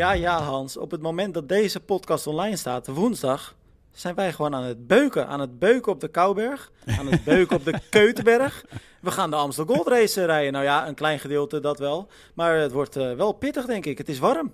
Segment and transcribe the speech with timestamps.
[0.00, 0.76] Ja, ja, Hans.
[0.76, 3.54] Op het moment dat deze podcast online staat, woensdag,
[3.92, 5.26] zijn wij gewoon aan het beuken.
[5.26, 8.64] Aan het beuken op de Kouberg, aan het beuken op de Keutenberg.
[9.00, 10.52] We gaan de Amstel Gold Race rijden.
[10.52, 12.08] Nou ja, een klein gedeelte dat wel.
[12.34, 13.98] Maar het wordt uh, wel pittig, denk ik.
[13.98, 14.52] Het is warm.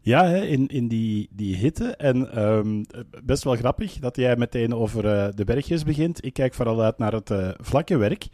[0.00, 1.96] Ja, hè, in, in die, die hitte.
[1.96, 2.84] En um,
[3.24, 6.24] best wel grappig dat jij meteen over uh, de bergjes begint.
[6.24, 8.26] Ik kijk vooral uit naar het uh, vlakke werk.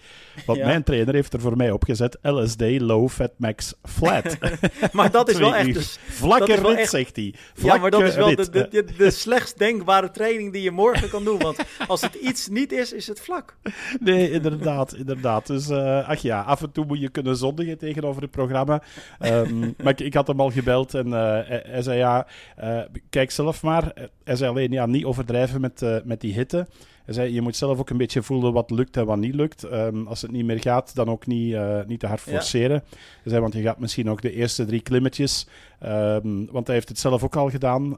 [0.47, 0.67] Want ja.
[0.67, 4.39] mijn trainer heeft er voor mij opgezet LSD Low Fat Max Flat.
[4.93, 5.75] maar dat is wel echt...
[5.75, 6.91] Dus, vlakke rit, echt...
[6.91, 7.35] zegt hij.
[7.55, 11.09] ja, maar dat is wel de, de, de, de, slechtst denkbare training die je morgen
[11.09, 11.39] kan doen.
[11.39, 13.57] Want als het iets niet is, is het vlak.
[14.01, 14.95] Nee, inderdaad.
[14.95, 15.47] inderdaad.
[15.47, 18.83] Dus uh, ach ja, af en toe moet je kunnen zondigen tegenover het programma.
[19.21, 21.13] Um, maar ik, ik, had hem al gebeld en
[21.47, 22.27] hij, zei ja,
[22.63, 23.93] uh, kijk zelf maar.
[24.25, 26.67] Hij zei alleen ja, niet overdrijven met, met die hitte.
[27.05, 29.73] Hij zei je moet zelf ook een beetje voelen wat lukt en wat niet lukt.
[29.73, 32.83] Um, als het niet meer gaat, dan ook niet, uh, niet te hard forceren.
[32.91, 32.97] Ja.
[33.23, 35.47] Hij zei, want je gaat misschien ook de eerste drie klimmetjes.
[35.87, 37.97] Um, want hij heeft het zelf ook al gedaan.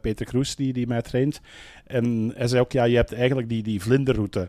[0.00, 1.40] Peter Kroes, die, die mij traint.
[1.86, 4.48] En hij zei ook, ja, je hebt eigenlijk die, die vlinderroute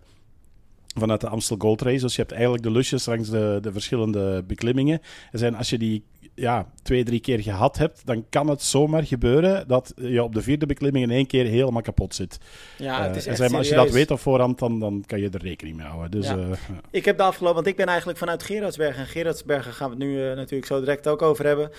[0.94, 2.02] vanuit de Amstel Gold Race.
[2.02, 5.02] Dus je hebt eigenlijk de lusjes langs de, de verschillende beklimmingen.
[5.32, 6.04] En zijn, als je die
[6.36, 10.42] ja, twee, drie keer gehad hebt, dan kan het zomaar gebeuren dat je op de
[10.42, 12.38] vierde beklimming in één keer helemaal kapot zit.
[12.78, 15.30] Ja, het is echt uh, als je dat weet op voorhand, dan, dan kan je
[15.30, 16.12] er rekening mee houden.
[16.12, 16.38] Dus, ja.
[16.38, 16.52] uh,
[16.92, 19.02] ik heb de afgelopen, want ik ben eigenlijk vanuit Gerardsbergen.
[19.02, 21.72] En Gerardsbergen gaan we het nu uh, natuurlijk zo direct ook over hebben.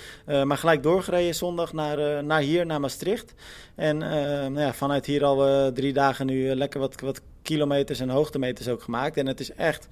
[0.46, 3.34] maar gelijk doorgereden zondag naar, naar hier, naar Maastricht.
[3.74, 8.68] En nou ja, vanuit hier al drie dagen nu lekker wat, wat kilometers en hoogtemeters
[8.68, 9.16] ook gemaakt.
[9.16, 9.88] En het is echt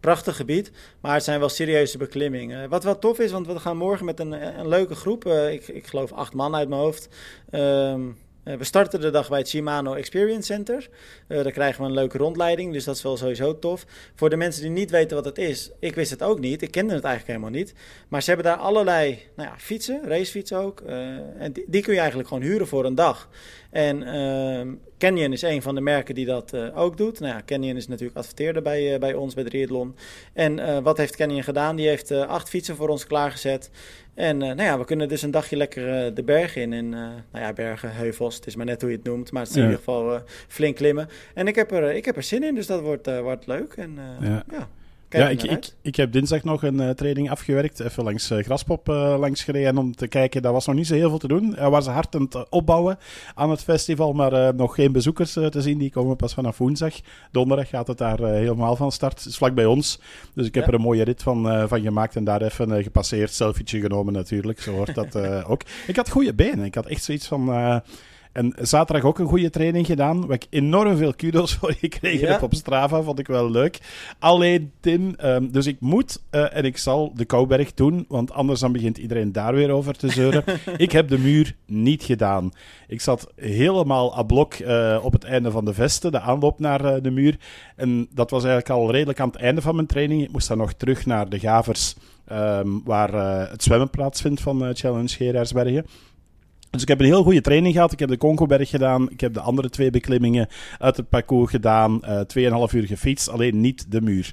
[0.00, 2.68] prachtig gebied, maar het zijn wel serieuze beklimmingen.
[2.68, 5.86] Wat wel tof is, want we gaan morgen met een, leuke groep, uh, ik, ik
[5.86, 7.08] geloof acht man uit mijn hoofd.
[7.50, 8.16] Um,
[8.54, 10.88] we starten de dag bij het Shimano Experience Center.
[11.28, 13.86] Uh, daar krijgen we een leuke rondleiding, dus dat is wel sowieso tof.
[14.14, 16.62] Voor de mensen die niet weten wat het is, ik wist het ook niet.
[16.62, 17.74] Ik kende het eigenlijk helemaal niet.
[18.08, 20.80] Maar ze hebben daar allerlei nou ja, fietsen, racefietsen ook.
[20.80, 23.28] En die, kun je eigenlijk gewoon huren voor een dag.
[23.70, 27.20] En uh, Canyon is een van de merken die dat uh, ook doet.
[27.20, 29.96] Nou ja, Canyon is natuurlijk adverteerder bij, uh, bij ons, bij Triathlon.
[30.32, 31.76] En wat heeft Canyon gedaan?
[31.76, 33.70] Die heeft acht fietsen voor ons klaargezet.
[34.14, 36.72] En nou ja, we kunnen dus een dagje lekker de bergen in.
[36.72, 39.32] En nou ja, bergen, heuvels, het is maar net hoe je het noemt.
[39.32, 39.68] Maar het is in ja.
[39.68, 41.08] ieder geval flink klimmen.
[41.34, 43.72] En ik heb, er, ik heb er zin in, dus dat wordt, wordt leuk.
[43.72, 44.44] En ja.
[44.50, 44.68] ja.
[45.08, 47.80] Ja, ik, ik, ik, heb dinsdag nog een uh, training afgewerkt.
[47.80, 50.42] Even langs uh, Graspop uh, langs gereden om te kijken.
[50.42, 51.56] Dat was nog niet zo heel veel te doen.
[51.56, 52.98] Er was hard aan het opbouwen
[53.34, 55.78] aan het festival, maar nog geen bezoekers te zien.
[55.78, 56.94] Die komen pas vanaf woensdag.
[57.30, 59.18] Donderdag gaat het daar helemaal van start.
[59.18, 60.00] Het is vlak bij ons.
[60.34, 60.68] Dus ik heb ja.
[60.68, 63.32] er een mooie rit van, van gemaakt en daar even gepasseerd.
[63.32, 64.60] Selfietje genomen natuurlijk.
[64.60, 65.16] Zo hoort dat
[65.50, 65.62] ook.
[65.86, 66.64] Ik had goede benen.
[66.64, 67.82] Ik had echt zoiets van...
[68.36, 72.32] En zaterdag ook een goede training gedaan, waar ik enorm veel kudos voor gekregen ja.
[72.32, 73.02] heb op Strava.
[73.02, 73.78] Vond ik wel leuk.
[74.18, 78.60] Alleen, Tim, um, dus ik moet uh, en ik zal de Kouberg doen, want anders
[78.60, 80.44] dan begint iedereen daar weer over te zeuren.
[80.76, 82.52] ik heb de muur niet gedaan.
[82.88, 86.84] Ik zat helemaal à blok uh, op het einde van de vesten, de aanloop naar
[86.84, 87.36] uh, de muur.
[87.76, 90.22] En dat was eigenlijk al redelijk aan het einde van mijn training.
[90.22, 91.94] Ik moest dan nog terug naar de Gavers,
[92.32, 93.12] um, waar
[93.50, 95.86] het zwemmen plaatsvindt van Challenge Gerardsbergen.
[96.76, 97.92] Dus ik heb een heel goede training gehad.
[97.92, 99.10] Ik heb de Concoberg gedaan.
[99.10, 100.48] Ik heb de andere twee beklimmingen
[100.78, 102.00] uit het parcours gedaan.
[102.04, 102.20] Uh,
[102.70, 104.32] 2,5 uur gefietst, alleen niet de muur.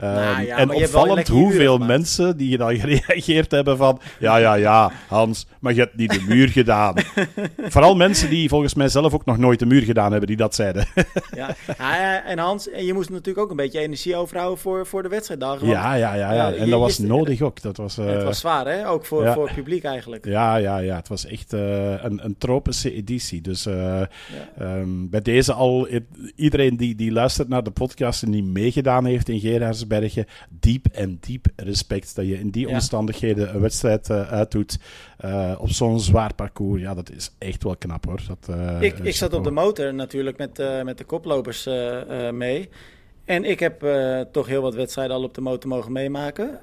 [0.00, 4.00] Uh, nou ja, en opvallend hoeveel mensen die dan gereageerd hebben van...
[4.18, 6.94] Ja, ja, ja, Hans, maar je hebt niet de muur gedaan.
[7.74, 10.54] Vooral mensen die volgens mij zelf ook nog nooit de muur gedaan hebben, die dat
[10.54, 10.86] zeiden.
[11.36, 11.54] ja.
[11.78, 15.08] ja, en Hans, en je moest natuurlijk ook een beetje energie overhouden voor, voor de
[15.08, 15.68] wedstrijddagen.
[15.68, 16.52] Ja, ja, ja, ja.
[16.52, 17.62] en dat was nodig ook.
[17.62, 18.88] Dat was, uh, het was zwaar, hè?
[18.88, 19.32] Ook voor, ja.
[19.32, 20.24] voor het publiek eigenlijk.
[20.24, 20.96] Ja, ja, ja.
[20.96, 23.40] Het was echt uh, een, een tropische editie.
[23.40, 25.88] Dus um, bij deze al,
[26.36, 29.38] iedereen die, die luistert naar de podcast en die meegedaan heeft in
[29.92, 32.72] Gerardsbergen, diep en diep respect dat je in die ja.
[32.72, 34.78] omstandigheden een wedstrijd uh, uitdoet
[35.24, 36.80] uh, op zo'n zwaar parcours.
[36.82, 38.20] Ja, dat is echt wel knap hoor.
[38.28, 41.68] Dat, uh, ik, ik zat op de motor natuurlijk met, met de koplopers
[42.32, 42.68] mee.
[43.24, 43.86] En ik heb
[44.32, 46.60] toch heel wat wedstrijden al op de motor mogen meemaken.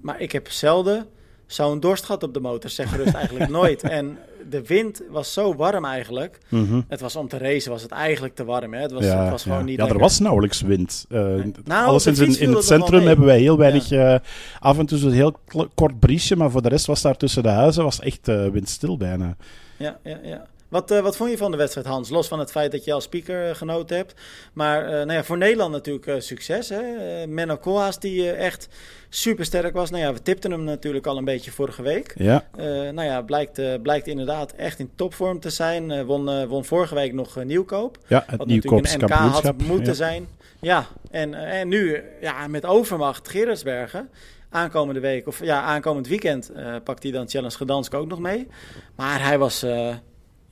[0.00, 1.06] maar ik heb zelden
[1.46, 3.82] zo'n dorst gehad op de motor, zeg gerust eigenlijk nooit.
[3.82, 4.18] En
[4.50, 6.38] de wind was zo warm eigenlijk.
[6.48, 6.84] Mm -hmm.
[6.88, 8.74] Het was om te racen was het eigenlijk te warm.
[8.74, 8.80] Hè?
[8.80, 9.64] Het was, ja, het was gewoon ja.
[9.64, 9.96] niet Ja, lekker.
[9.96, 11.06] er was nauwelijks wind.
[11.08, 11.52] Uh, nee.
[11.64, 13.88] nou, alleszins in, in het centrum hebben wij heel weinig...
[13.88, 14.14] Ja.
[14.14, 14.20] Uh,
[14.58, 15.36] af en toe een heel
[15.74, 18.96] kort briesje, maar voor de rest was daar tussen de huizen was echt uh, windstil
[18.96, 19.36] bijna.
[19.76, 20.46] Ja, ja, ja.
[20.68, 22.08] Wat, uh, wat vond je van de wedstrijd, Hans?
[22.08, 24.14] Los van het feit dat je als speaker uh, genoten hebt.
[24.52, 26.68] Maar uh, nou ja, voor Nederland natuurlijk succes.
[26.68, 26.82] Hè?
[27.26, 28.68] Menno Koolhaas die echt
[29.08, 29.90] super sterk was.
[29.90, 32.14] Nou ja, we tipten hem natuurlijk al een beetje vorige week.
[32.16, 32.44] Ja.
[32.92, 36.04] nou ja, blijkt, blijkt inderdaad echt in topvorm te zijn.
[36.04, 37.98] won, won vorige week nog Nieuwkoop.
[38.06, 39.92] Ja, het wat natuurlijk een NK had moeten ja.
[39.92, 40.28] zijn.
[40.60, 44.10] Ja, en, en nu ja, met overmacht Gerardsbergen
[44.50, 46.52] aankomende week, of ja, aankomend weekend,
[46.84, 48.48] pakt hij dan Challenge Gdansk ook nog mee.
[48.94, 49.64] Maar hij was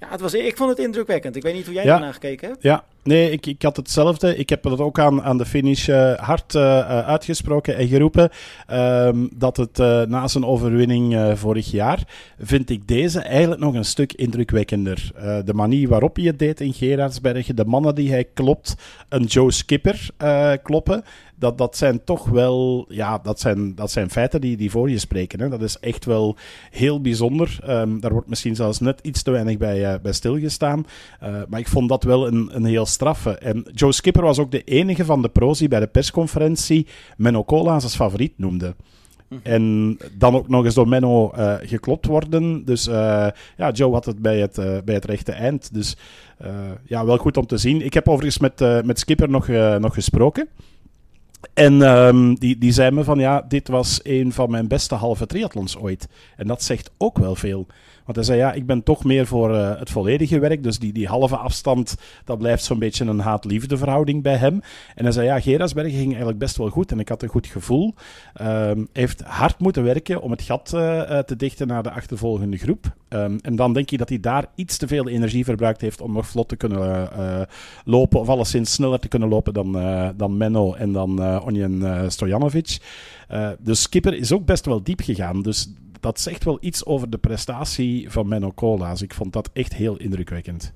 [0.04, 1.36] ja, het was, ik vond het indrukwekkend.
[1.36, 1.94] Ik weet niet hoe jij ja.
[1.94, 2.62] ernaar gekeken hebt.
[2.62, 4.36] Ja, nee, ik, ik had hetzelfde.
[4.36, 8.30] Ik heb dat ook aan, aan de finish uh, hard uh, uitgesproken en geroepen.
[8.72, 12.02] Um, dat het uh, na zijn overwinning vorig jaar,
[12.38, 15.10] vind ik deze eigenlijk nog een stuk indrukwekkender.
[15.44, 18.74] de manier waarop hij het deed in Gerardsberg, de mannen die hij klopt,
[19.08, 20.08] een Joe Skipper
[20.62, 24.90] kloppen dat, dat zijn toch wel, ja, dat zijn, dat zijn feiten die, die voor
[24.90, 25.40] je spreken.
[25.40, 25.48] Hè.
[25.48, 26.36] Dat is echt wel
[26.70, 27.58] heel bijzonder.
[27.68, 30.86] Um, daar wordt misschien zelfs net iets te weinig bij, uh, bij stilgestaan.
[31.22, 33.30] Uh, maar ik vond dat wel een, een heel straffe.
[33.30, 36.86] En Joe Skipper was ook de enige van de pro's die bij de persconferentie
[37.16, 38.74] Menno Cola als favoriet noemde.
[39.28, 39.40] Mhm.
[39.42, 42.64] En dan ook nog eens door Menno uh, geklopt worden.
[42.64, 43.26] Dus uh,
[43.56, 45.74] ja, Joe had het bij het, uh, bij het rechte eind.
[45.74, 45.96] Dus
[46.86, 47.84] ja, wel goed om te zien.
[47.84, 49.48] Ik heb overigens met, met Skipper nog,
[49.78, 50.48] nog gesproken.
[51.52, 55.26] En um, die, die zei me van ja, dit was een van mijn beste halve
[55.26, 56.08] triathlons ooit.
[56.36, 57.66] En dat zegt ook wel veel.
[58.04, 60.62] Want hij zei, ja, ik ben toch meer voor uh, het volledige werk.
[60.62, 64.60] Dus die, die halve afstand, dat blijft zo'n beetje een haat-liefde verhouding bij hem.
[64.94, 66.92] En hij zei, ja, Gerasbergen ging eigenlijk best wel goed.
[66.92, 67.94] En ik had een goed gevoel.
[68.42, 72.94] Um, heeft hard moeten werken om het gat uh, te dichten naar de achtervolgende groep.
[73.08, 76.12] Um, en dan denk ik dat hij daar iets te veel energie verbruikt heeft om
[76.12, 77.08] nog vlot te kunnen
[77.84, 78.20] lopen.
[78.20, 79.72] Of alleszins sneller te kunnen lopen dan,
[80.16, 82.78] dan Menno en dan Onjen Stojanovic.
[83.58, 85.42] dus Skipper is ook best wel diep gegaan.
[85.42, 85.72] Dus
[86.04, 89.02] dat zegt wel iets over de prestatie van Menno Cola's.
[89.02, 90.72] Ik vond dat echt heel indrukwekkend.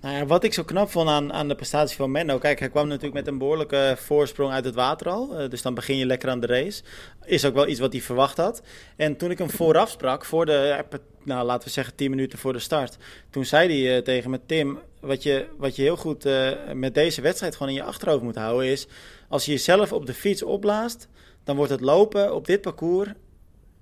[0.00, 2.38] Nou wat ik zo knap vond aan, aan de prestatie van Menno.
[2.38, 5.40] Kijk, hij kwam natuurlijk met een behoorlijke voorsprong uit het water al.
[5.40, 6.82] Uh, dus dan begin je lekker aan de race.
[7.24, 8.62] Is ook wel iets wat hij verwacht had.
[8.96, 10.84] En toen ik hem vooraf sprak, voor de,
[11.24, 12.96] nou, laten we zeggen 10 minuten voor de start.
[13.30, 16.94] Toen zei hij uh, tegen me: Tim, wat je, wat je heel goed uh, met
[16.94, 18.86] deze wedstrijd gewoon in je achterhoofd moet houden is.
[19.28, 21.08] Als je jezelf op de fiets opblaast,
[21.44, 23.08] dan wordt het lopen op dit parcours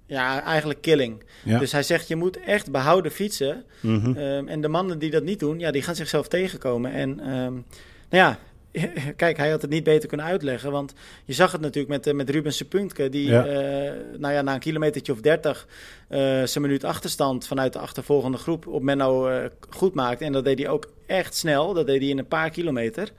[0.06, 1.22] ja, eigenlijk killing.
[1.44, 3.64] Dus hij zegt, je moet echt behouden fietsen.
[3.80, 4.16] Mhm.
[4.16, 6.92] Ehm, en de mannen die dat niet doen, ja, die gaan zichzelf tegenkomen.
[6.92, 7.64] En um,
[8.08, 8.38] nou ja,
[9.16, 10.70] kijk, hij had het niet beter kunnen uitleggen.
[10.70, 10.92] Want
[11.24, 13.46] je zag het natuurlijk met, uh, met Ruben Sepuntke, die ja.
[13.46, 15.66] Uh, nou ja, na een kilometertje of dertig
[16.10, 19.30] uh, zijn minuut achterstand vanuit de achtervolgende groep op Menno
[19.68, 20.24] goed maakte.
[20.24, 21.74] En dat deed hij ook echt snel.
[21.74, 23.12] Dat deed hij in een paar kilometer.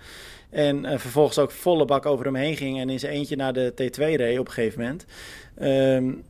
[0.50, 3.72] En vervolgens ook volle bak over hem heen ging en in zijn eentje naar de
[3.72, 5.06] T2 reed op een gegeven moment.
[5.62, 6.24] Um,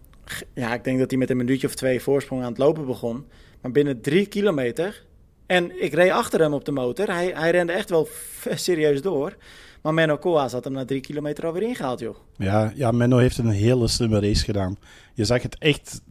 [0.54, 3.28] ja, ik denk dat hij met een minuutje of twee voorsprong aan het lopen begon.
[3.62, 5.06] Maar binnen drie kilometer.
[5.46, 7.08] En ik reed achter hem op de motor.
[7.08, 8.08] Hij, hij rende echt wel
[8.56, 9.38] serieus door.
[9.82, 12.16] Maar Menno Koa had hem na drie kilometer alweer ingehaald, joh.
[12.38, 14.78] Ja, ja, Menno heeft een hele slimme race gedaan.
[15.14, 16.02] Je zag het echt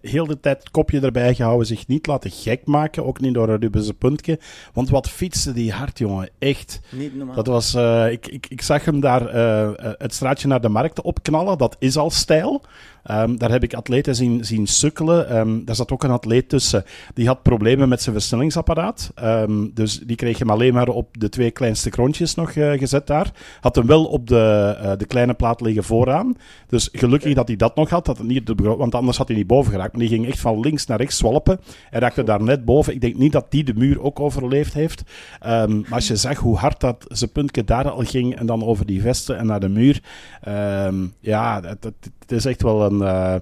[0.00, 3.94] heel de tijd kopje erbij gehouden, zich niet laten gek maken, ook niet door Rubense
[3.94, 4.38] puntje.
[4.72, 6.80] Want wat fietste die hard, jongen, echt.
[6.90, 7.34] Niet normaal.
[7.34, 11.00] Dat was, uh, ik, ik, ik zag hem daar uh, het straatje naar de markt
[11.00, 12.64] opknallen, dat is al stijl.
[13.10, 15.36] Um, daar heb ik atleten zien, zien sukkelen.
[15.36, 16.84] Um, daar zat ook een atleet tussen.
[17.14, 19.12] Die had problemen met zijn versnellingsapparaat.
[19.22, 22.95] Um, dus die kreeg hem alleen maar op de twee kleinste krontjes nog uh, gezet
[23.04, 23.30] daar.
[23.60, 26.36] Had hem wel op de, uh, de kleine plaat liggen vooraan.
[26.68, 28.04] Dus gelukkig dat hij dat nog had.
[28.04, 29.92] Dat het niet want anders had hij niet boven geraakt.
[29.92, 31.60] Maar die ging echt van links naar rechts zwalpen.
[31.90, 32.94] En raakte daar net boven.
[32.94, 35.02] Ik denk niet dat die de muur ook overleefd heeft.
[35.46, 38.36] Um, maar als je zag hoe hard dat zijn puntje daar al ging.
[38.36, 40.02] En dan over die vesten en naar de muur.
[40.48, 42.98] Um, ja, het, het, het, is echt wel een...
[42.98, 43.34] Uh,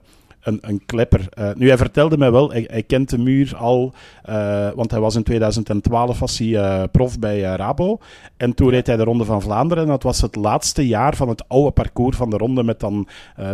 [0.44, 1.28] een, een klepper.
[1.38, 3.92] Uh, nu, hij vertelde mij wel, hij, kent de muur al,
[4.28, 7.98] uh, want hij was in 2012 was hij, uh, prof bij Rabo.
[8.36, 9.82] En toen reed hij de Ronde van Vlaanderen.
[9.84, 13.08] En dat was het laatste jaar van het oude parcours van de Ronde, met dan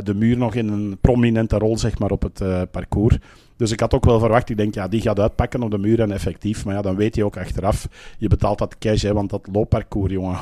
[0.04, 3.18] de muur nog in een prominente rol zeg maar, op het parcours.
[3.60, 6.00] Dus ik had ook wel verwacht, ik denk, ja, die gaat uitpakken op de muur
[6.00, 6.64] en effectief.
[6.64, 7.88] Maar ja, dan weet je ook achteraf,
[8.18, 10.38] je betaalt dat cash, hè, want dat loopparcours, jongen,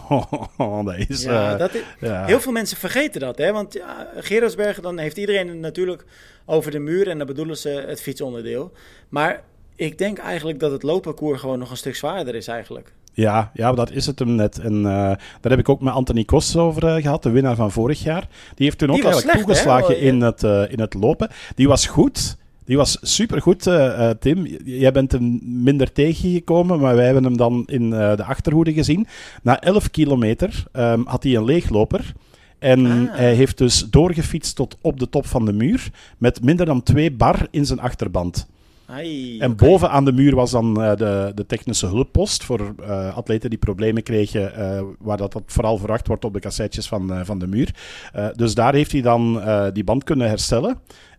[0.85, 1.23] dat is...
[1.23, 2.25] Ja, uh, dat is ja.
[2.25, 3.53] Heel veel mensen vergeten dat, hè.
[3.53, 6.05] Want ja, dan heeft iedereen het natuurlijk
[6.45, 8.73] over de muur en dan bedoelen ze het fietsonderdeel.
[9.09, 9.43] Maar
[9.77, 12.93] ik denk eigenlijk dat het loopparcours gewoon nog een stuk zwaarder is eigenlijk.
[13.13, 14.59] Ja, ja, dat is het hem net.
[14.59, 17.73] En uh, daar heb ik ook met Anthony Kos over uh, gehad, de winnaar van
[17.73, 18.29] vorig jaar.
[18.55, 21.31] Die heeft toen ook eigenlijk slecht, toegeslagen oh, in, het, uh, in het lopen.
[21.55, 22.37] Die was goed,
[22.69, 24.47] die was supergoed, uh, Tim.
[24.65, 29.07] Jij bent hem minder tegengekomen, maar wij hebben hem dan in uh, de achterhoede gezien.
[29.43, 32.13] Na 11 kilometer um, had hij een leegloper.
[32.59, 33.17] En ah.
[33.17, 37.13] hij heeft dus doorgefietst tot op de top van de muur met minder dan 2
[37.13, 38.47] bar in zijn achterband.
[38.87, 39.69] Ai, en okay.
[39.69, 43.59] boven aan de muur was dan uh, de, de technische hulppost voor uh, atleten die
[43.59, 47.47] problemen kregen, uh, waar dat, dat vooral verwacht wordt op de cassettes van, van de
[47.47, 47.75] muur.
[48.37, 50.79] dus daar heeft hij dan die band kunnen herstellen.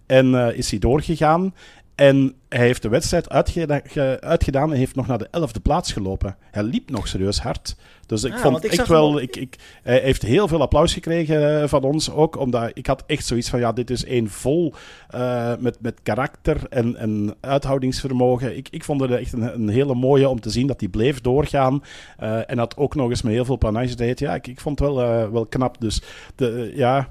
[0.10, 1.54] En uh, is hij doorgegaan.
[1.96, 5.91] En hij heeft de wedstrijd uitgeda ge- uitgedaan en heeft nog naar de elfde plaats
[5.94, 6.36] gelopen.
[6.51, 7.75] Hij liep nog serieus hard.
[8.06, 9.22] Dus ik Ah, vond ik echt wel...
[9.22, 13.03] Ik, ik, hij heeft heel veel applaus gekregen eh, van ons ook, omdat ik had
[13.08, 14.74] echt zoiets van, ja, dit is één vol
[15.10, 18.58] eh, met, met karakter en, en uithoudingsvermogen.
[18.58, 21.22] Ik, ik vond het echt een, een hele mooie om te zien dat hij bleef
[21.22, 21.84] doorgaan
[22.18, 24.20] eh, en dat ook nog eens met heel veel panache deed.
[24.20, 25.82] Ja, ik, ik vond het wel, wel knap.
[25.82, 26.01] Dus
[26.36, 27.10] de, ja,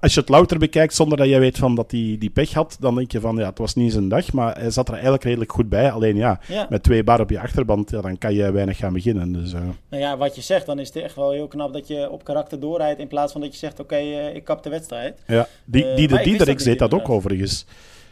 [0.00, 2.76] als je het louter bekijkt zonder dat je weet van dat hij die pech had,
[2.80, 5.24] dan denk je van, ja, het was niet zijn dag, maar hij zat er eigenlijk
[5.24, 5.90] redelijk goed bij.
[5.90, 6.66] Alleen ja, Ja.
[6.70, 9.32] met twee bar op je achterband, ja, dan kan je weinig gaan beginnen.
[9.32, 11.88] Dus, eh, Nou ja, wat je zegt, dan is het echt wel heel knap dat
[11.88, 14.70] je op karakter doorrijdt in plaats van dat je zegt, oké, eh, ik kap de
[14.70, 15.18] wedstrijd.
[15.26, 15.46] ja.
[15.64, 17.66] Die, Eh, die ik Diedericks dat niet deed dat ook overigens.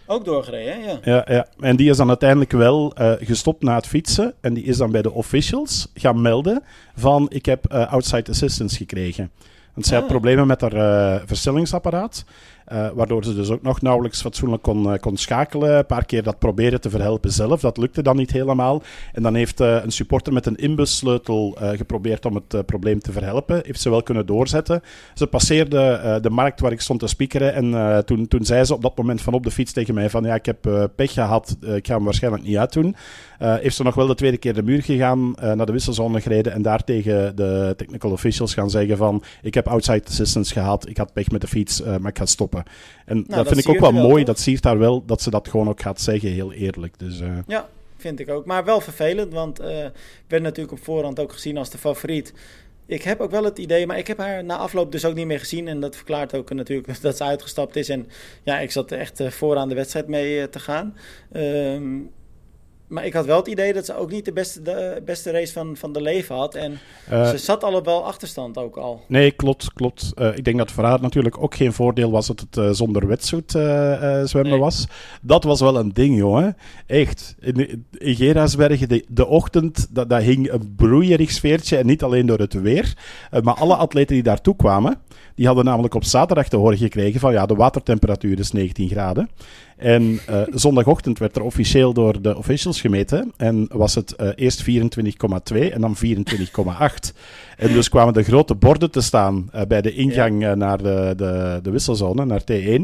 [0.07, 0.91] Ook doorgereden, hè?
[0.91, 0.99] ja.
[1.05, 4.35] Ja, ja, en die is dan uiteindelijk wel eh, gestopt na het fietsen.
[4.41, 6.63] En die is dan bij de officials gaan melden
[6.97, 9.31] van ik heb eh, outside assistance gekregen.
[9.75, 10.11] Want zij had Ah.
[10.11, 12.25] problemen met haar eh, versnellingsapparaat.
[12.65, 15.79] Eh, waardoor ze dus ook nog nauwelijks fatsoenlijk kon, eh, kon schakelen.
[15.79, 17.61] Een paar keer dat proberen te verhelpen zelf.
[17.61, 18.83] Dat lukte dan niet helemaal.
[19.13, 23.63] En dan heeft eh, een supporter met een inbussleutel geprobeerd om het probleem te verhelpen.
[23.65, 24.83] Heeft ze wel kunnen doorzetten.
[25.15, 27.55] Ze passeerde de markt waar ik stond te spiekeren.
[27.55, 30.25] En toen, toen zei ze op dat moment van op de fiets tegen mij van
[30.25, 31.57] ja, ik heb pech gehad.
[31.61, 32.97] Eh, ik ga hem waarschijnlijk niet uitdoen.
[33.39, 36.63] Heeft ze nog wel de tweede keer de muur gegaan, naar de wisselzone gereden en
[36.63, 41.13] daar tegen de technical officials gaan zeggen van ik heb outside assistance gehad, ik had
[41.13, 42.54] pech met de fiets, maar ik ga stoppen.
[43.05, 44.35] En dat, Nou, dat vind ik ook wel wel, mooi, toch?
[44.35, 46.99] dat siert daar wel, dat ze dat gewoon ook gaat zeggen, heel eerlijk.
[46.99, 48.47] Dus, eh, Ja, vind ik ook.
[48.47, 49.87] Maar wel vervelend, want eh
[50.29, 52.33] werd natuurlijk op voorhand ook gezien als de favoriet.
[52.87, 55.27] Ik heb ook wel het idee, maar ik heb haar na afloop dus ook niet
[55.27, 55.69] meer gezien.
[55.69, 57.89] En dat verklaart ook natuurlijk dat ze uitgestapt is.
[57.89, 58.07] En
[58.43, 60.97] ja, ik zat echt eh, vooraan de wedstrijd mee te gaan.
[61.33, 61.99] Ehm,
[62.87, 65.53] maar ik had wel het idee dat ze ook niet de beste, de beste race
[65.53, 66.55] van, van de leven had.
[66.55, 69.01] En eh, ze zat al op wel achterstand ook al.
[69.09, 70.13] Nee, klopt, klopt.
[70.15, 73.07] Eh, ik denk dat voor haar natuurlijk ook geen voordeel was dat het eh, zonder
[73.07, 74.59] wetsuit zwemmen Nee.
[74.59, 74.87] was.
[75.23, 76.57] Dat was wel een ding, jongen.
[76.87, 77.35] Echt.
[77.41, 81.77] In, in Gerasbergen, de, de ochtend, dat, dat hing een broeierig sfeertje.
[81.77, 82.97] En niet alleen door het weer.
[83.43, 85.01] maar alle atleten die daartoe kwamen,
[85.35, 89.29] die hadden namelijk op zaterdag te horen gekregen van ja, de watertemperatuur is 19 graden.
[89.85, 93.33] En eh, zondagochtend werd er officieel door de officials gemeten.
[93.37, 94.65] En was het eh, eerst
[95.53, 97.17] 24,2 en dan 24,8.
[97.57, 101.61] En dus kwamen de grote borden te staan eh, bij de ingang naar de, de,
[101.63, 102.83] de wisselzone, naar T1.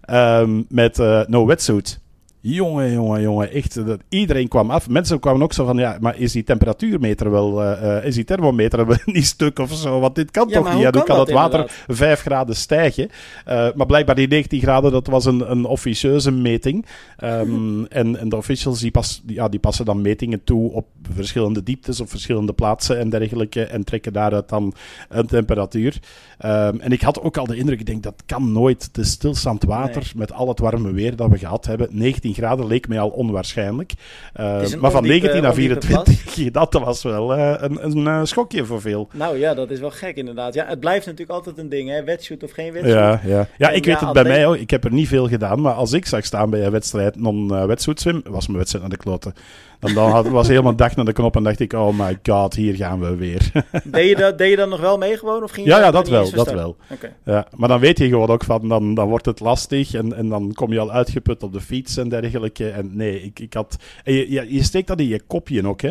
[0.00, 2.00] ehm, met no wetsuit.
[2.44, 3.50] Jongen, jongen, jongen.
[3.50, 4.88] Echt, dat, iedereen kwam af.
[4.88, 8.24] Mensen kwamen ook zo van, ja, maar is die temperatuurmeter wel, eh, eh, is die
[8.24, 10.00] thermometer wel niet stuk of zo?
[10.00, 10.82] Want dit kan Ja, toch niet?
[10.82, 11.96] Ja, dan kan dat het water inderdaad?
[11.96, 13.08] 5 graden stijgen.
[13.44, 16.86] Eh, maar blijkbaar die 19 graden, dat was een, een officieuze meting.
[17.16, 21.62] Ehm, en, en de officials die, pas, ja, die passen dan metingen toe op verschillende
[21.62, 23.64] dieptes, op verschillende plaatsen en dergelijke.
[23.64, 24.74] En trekken daaruit dan
[25.08, 26.00] een temperatuur.
[26.38, 28.82] Ehm, en ik had ook al de indruk, ik denk dat kan nooit.
[28.82, 31.88] Het is stilstaand water met al het warme weer dat we gehad hebben.
[31.90, 33.92] 19 graden leek mij al onwaarschijnlijk.
[34.32, 38.20] Eh, maar van ondiepe- 19 naar ondiepe 24, dat was wel eh, een, een eh,
[38.22, 39.08] schokje voor veel.
[39.12, 40.54] Nou ja, dat is wel gek inderdaad.
[40.54, 42.04] Ja, het blijft natuurlijk altijd een ding, hè?
[42.04, 42.92] Wetshoot of geen wetshoot.
[42.94, 43.48] Ja, ja.
[43.58, 44.56] ja ik weet het bij mij ook.
[44.56, 48.22] Ik heb er niet veel gedaan, maar als ik zag staan bij een wedstrijd non-wetsuitswim,
[48.24, 49.34] was mijn wedstrijd naar de kloten.
[49.82, 52.54] Dan, dan had, was helemaal dag naar de knop en dacht ik, oh my god,
[52.54, 53.50] hier gaan we weer.
[53.84, 55.42] Deed, je dat, deed je dan nog wel mee gewoon?
[55.42, 56.76] Of ging je ja, ja, dat wel, dat wel.
[56.90, 57.12] Oké.
[57.24, 60.28] Ja, maar dan weet je gewoon ook van, dan, dan wordt het lastig en, en
[60.28, 62.21] dan kom je al uitgeput op de fiets en dergelijke.
[62.22, 63.76] En nee, ik, ik had...
[64.04, 65.90] Je, je, je steekt dat in je kopje ook, hè.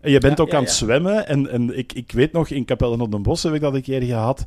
[0.00, 1.26] En je bent Ja, ook ja, aan het zwemmen.
[1.26, 3.82] En, en ik, ik weet nog, in Capelle op den Bosch heb ik dat een
[3.82, 4.46] keer gehad.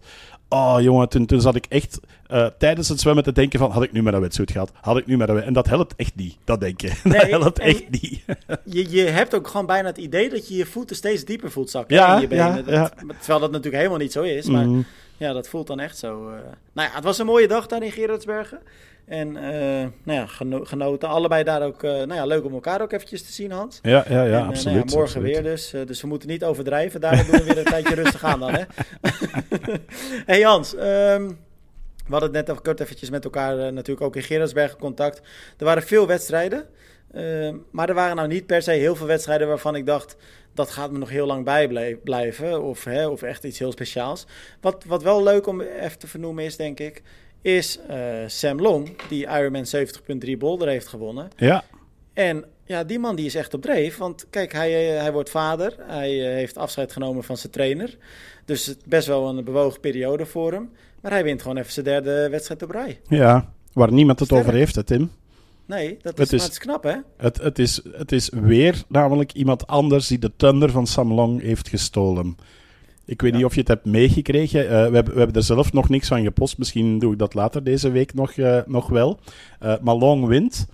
[0.50, 3.72] Oh, jongen, toen, toen zat ik echt eh, tijdens het zwemmen te denken van...
[3.72, 4.72] Had ik nu met een wetsuit gehad?
[4.82, 5.42] Had ik nu met een...
[5.44, 6.90] En dat helpt echt niet, dat denken.
[7.04, 8.24] Nee, dat helpt echt niet.
[8.64, 11.70] Je, je hebt ook gewoon bijna het idee dat je je voeten steeds dieper voelt
[11.70, 12.66] zakken Ja, in je benen.
[12.66, 12.94] Dat-.
[13.18, 14.46] Terwijl dat natuurlijk helemaal niet zo is.
[14.46, 14.86] Maar Mm.
[15.18, 16.28] ja, dat voelt dan echt zo.
[16.30, 16.34] eh.
[16.74, 18.60] Nou ja, het was een mooie dag daar in Gerardsbergen.
[19.08, 19.52] En eh,
[20.04, 21.10] nou ja, geno- genoten.
[21.10, 23.80] Allebei daar ook, eh, nou ja, leuk om elkaar ook eventjes te zien, Hans.
[23.82, 24.64] Ja, ja, ja, En, eh, absoluut.
[24.76, 25.32] nou ja, morgen absoluut.
[25.34, 25.70] weer dus.
[25.86, 27.02] dus we moeten niet overdrijven.
[27.02, 28.64] Daarom doen we weer een tijdje rustig aan dan, hè.
[30.32, 31.28] hey Hans, ehm,
[32.06, 35.22] we hadden het net even kort eventjes met elkaar natuurlijk ook in Gerardsbergen contact.
[35.58, 36.66] Er waren veel wedstrijden.
[37.14, 40.16] ehm, maar er waren nou niet per se heel veel wedstrijden waarvan ik dacht...
[40.54, 42.64] dat gaat me nog heel lang bijblijven.
[42.64, 44.26] Of, hè, of echt iets heel speciaals.
[44.62, 47.02] Wat, wat wel leuk om even te vernoemen is, denk ik...
[47.48, 49.66] is eh, Sam Long, die Ironman
[50.26, 51.28] 70.3 Boulder heeft gewonnen.
[51.36, 51.64] Ja,
[52.14, 53.98] En ja, die man die is echt op dreef.
[53.98, 55.76] Want kijk, hij, eh, hij wordt vader.
[55.80, 57.98] Hij eh, heeft afscheid genomen van zijn trainer.
[58.46, 60.70] Dus het best wel een bewogen periode voor hem.
[61.02, 63.00] Maar hij wint gewoon even zijn derde wedstrijd op rij.
[63.08, 64.42] ja, waar niemand het Sterk.
[64.44, 65.12] over heeft, hè, Tim.
[65.66, 66.96] Nee, dat is, Het is- is knap, hè?
[67.18, 71.42] Het, het, is, het is weer namelijk iemand anders die de Thunder van Sam Long
[71.42, 72.38] heeft gestolen.
[73.08, 73.38] Ik weet Ja.
[73.38, 74.62] niet of je het hebt meegekregen.
[74.64, 76.58] Eh, we, hebben, we hebben er zelf nog niks van gepost.
[76.58, 79.20] Misschien doe ik dat later deze week nog, eh, nog wel.
[79.60, 80.68] Eh, maar Long wint.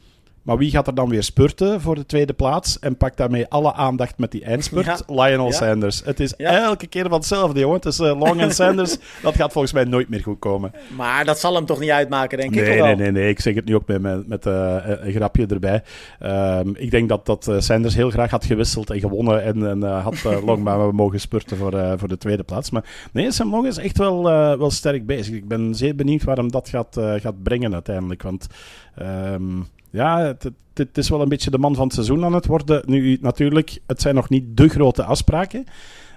[0.43, 3.73] Maar wie gaat er dan weer spurten voor de tweede plaats en pakt daarmee alle
[3.73, 4.85] aandacht met die eindspurt?
[4.85, 4.97] Ja.
[5.07, 5.51] Lionel Ja.
[5.51, 6.01] Sanders.
[6.05, 6.63] Het is Ja.
[6.63, 7.75] elke keer van hetzelfde, jongen.
[7.75, 8.97] Het is eh, Long en Sanders.
[9.21, 10.71] Dat gaat volgens mij nooit meer goed komen.
[10.95, 12.61] Maar dat zal hem toch niet uitmaken, denk ik.
[12.61, 12.85] Nee, wel?
[12.85, 13.29] nee, nee, nee.
[13.29, 15.83] Ik zeg het nu ook met, met, eh, een grapje erbij.
[16.19, 19.43] Ehm, ik denk dat, dat eh, Sanders heel graag had gewisseld en gewonnen.
[19.43, 22.69] En, en had Long maar mogen spurten voor, voor de tweede plaats.
[22.69, 22.83] Maar
[23.13, 24.23] nee, Sam Long is echt wel,
[24.57, 25.35] wel sterk bezig.
[25.35, 28.21] Ik ben zeer benieuwd waar hem dat gaat, gaat brengen uiteindelijk.
[28.23, 28.47] Want
[28.95, 29.59] ehm,
[29.93, 30.35] ja,
[30.73, 32.81] het, is wel een beetje de man van het seizoen aan het worden.
[32.85, 35.65] Nu, natuurlijk, het zijn nog niet de grote afspraken.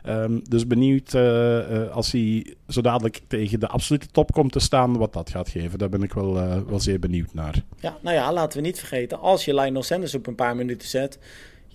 [0.03, 4.61] Ehm, dus benieuwd eh, eh, als hij zo dadelijk tegen de absolute top komt te
[4.61, 5.79] staan, wat dat gaat geven.
[5.79, 7.63] Daar ben ik wel, eh, wel zeer benieuwd naar.
[7.81, 9.21] Ja, nou ja, laten we niet vergeten.
[9.21, 11.19] Als je Lionel Sanders op een paar minuten zet...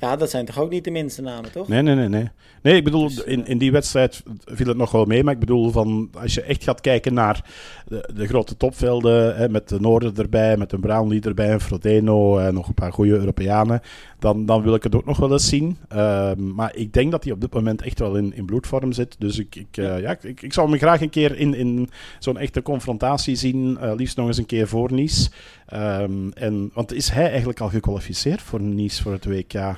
[0.02, 1.68] Ja, dat zijn toch ook niet de minste namen, toch?
[1.68, 2.08] Nee, nee, nee.
[2.08, 2.28] Nee,
[2.62, 5.24] nee ik bedoel, Dus, in, in die wedstrijd viel het nog wel mee.
[5.24, 7.46] Maar ik bedoel, van, als je echt gaat kijken naar
[7.88, 12.38] de, de grote topvelden, hè, met de Noorden erbij, met een Brownlee erbij, een Frodeno
[12.38, 13.82] en nog een paar goede Europeanen,
[14.20, 15.78] dan, dan wil ik het ook nog wel eens zien.
[15.90, 19.16] Ehm, maar ik denk dat hij op dit moment echt wel in, in bloedvorm zit.
[19.20, 21.90] Dus ik, ik, eh, ja, ik, ik zou hem graag een keer in, in
[22.20, 23.78] zo'n echte confrontatie zien.
[23.78, 25.30] eh, liefst nog eens een keer voor Nice.
[25.72, 29.54] Ehm, en, want is hij eigenlijk al gekwalificeerd voor Nice voor het WK?
[29.54, 29.74] Eh,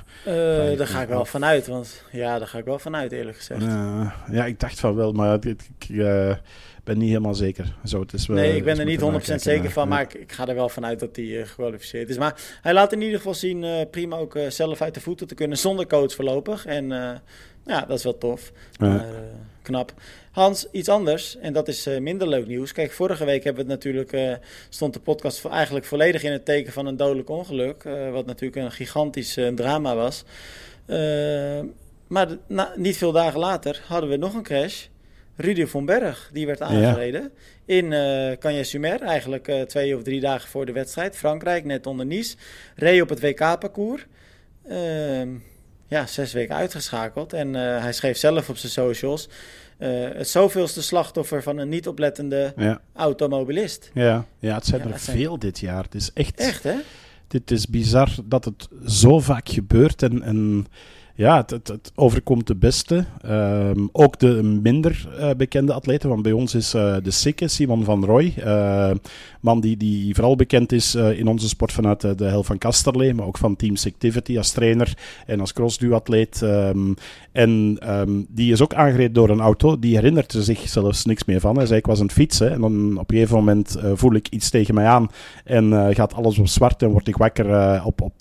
[0.77, 1.67] daar ga ik wel vanuit.
[1.67, 3.61] Want ja, daar ga ik wel vanuit, eerlijk gezegd.
[3.61, 5.45] Uh, ja, ik dacht van wel, maar ik,
[5.79, 6.35] ik uh,
[6.83, 7.75] ben niet helemaal zeker.
[7.83, 10.31] Zo, het is wel, nee, ik ben er niet 100% zeker van, maar ik, ik,
[10.31, 12.17] ga er wel vanuit dat hij uh, gekwalificeerd is.
[12.17, 15.27] Maar hij laat in ieder geval zien uh, prima ook uh, zelf uit de voeten
[15.27, 16.65] te kunnen zonder coach voorlopig.
[16.65, 16.87] En
[17.65, 18.51] ja, dat is wel tof.
[19.61, 19.93] Knap.
[20.33, 22.71] Hans, iets anders, en dat is minder leuk nieuws.
[22.71, 26.73] Kijk, vorige week hebben we het natuurlijk, stond de podcast eigenlijk volledig in het teken
[26.73, 27.83] van een dodelijk ongeluk.
[28.11, 30.23] wat natuurlijk een gigantisch drama was.
[32.07, 34.85] maar na, niet veel dagen later hadden we nog een crash.
[35.35, 37.31] Rudy von Berg, die werd aangereden
[37.65, 37.75] ja.
[37.75, 41.17] in uh, Cagnes-sur-Mer, eigenlijk uh, twee of drie dagen voor de wedstrijd.
[41.17, 42.35] Frankrijk, net onder Nice.
[42.75, 44.05] Reed op het WK-parcours.
[44.69, 45.21] Uh,
[45.93, 47.33] ja, zes weken uitgeschakeld.
[47.33, 49.29] En eh, hij schreef zelf op zijn socials...
[49.83, 52.81] eh, het zoveelste slachtoffer van een niet oplettende ja.
[52.93, 53.91] automobilist.
[53.93, 55.83] Ja, ja het zijn Ja, er zijn- veel dit jaar.
[55.83, 56.39] Het is echt...
[56.39, 56.75] Echt, hè?
[57.27, 60.03] Dit is bizar dat het zo vaak gebeurt.
[60.03, 60.65] En, en
[61.15, 63.05] ja, het, het, het overkomt de beste.
[63.21, 66.09] Ehm, ook de minder eh, bekende atleten.
[66.09, 68.33] Want bij ons is eh, de Sikke, Simon van Roy.
[68.37, 68.91] eh,
[69.41, 73.13] man die, die vooral bekend is in onze sport vanuit de, de Hel van Kasterlee.
[73.13, 76.41] Maar ook van Team Activity als trainer en als crossduatleet.
[76.41, 76.93] Ehm,
[77.33, 79.79] en ehm, die is ook aangereden door een auto.
[79.79, 81.55] Die herinnert er zich zelfs niks meer van.
[81.55, 82.51] Hij zei, ik was aan het fietsen.
[82.51, 85.07] En dan op een gegeven moment eh, voel ik iets tegen mij aan.
[85.43, 88.13] En eh, gaat alles op zwart en word ik wakker eh, op, op,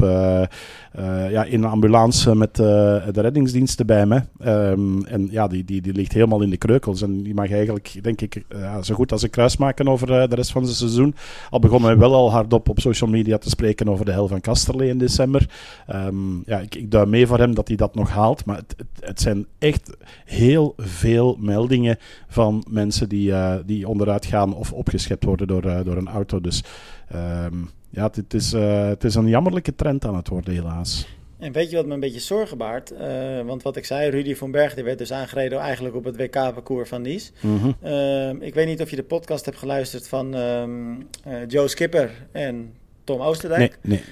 [1.30, 4.22] ja, in een ambulance met de reddingsdiensten bij me.
[4.38, 7.02] Ehm, en ja, die, die, die ligt helemaal in de kreukels.
[7.02, 8.44] En die mag eigenlijk, denk ik,
[8.82, 11.14] zo goed als een kruis maken over de rest van het seizoen.
[11.50, 14.40] Al begonnen we wel al hardop op social media te spreken over de hel van
[14.40, 15.48] Kasterlee in december.
[15.86, 18.44] Ehm, ja, ik, ik mee voor hem dat hij dat nog haalt.
[18.44, 24.54] Maar het, het zijn echt heel veel meldingen van mensen die, eh, die onderuit gaan
[24.54, 26.40] of opgeschept worden door, eh, door een auto.
[26.40, 26.64] Dus
[27.08, 27.56] ehm,
[27.90, 31.06] ja, het, het is, eh, het is een jammerlijke trend aan het worden, helaas.
[31.38, 32.92] En weet je wat me een beetje zorgen baart?
[33.46, 36.88] Want wat ik zei, Rudy van Berg die werd dus aangereden eigenlijk op het WK-parcours
[36.88, 37.30] van Nice.
[37.40, 37.70] Mhm.
[37.80, 42.10] Ehm, ik weet niet of je de podcast hebt geluisterd van ehm, eh, Joe Skipper
[42.32, 43.78] en Tom Oosterdijk.
[43.82, 44.04] Nee, nee.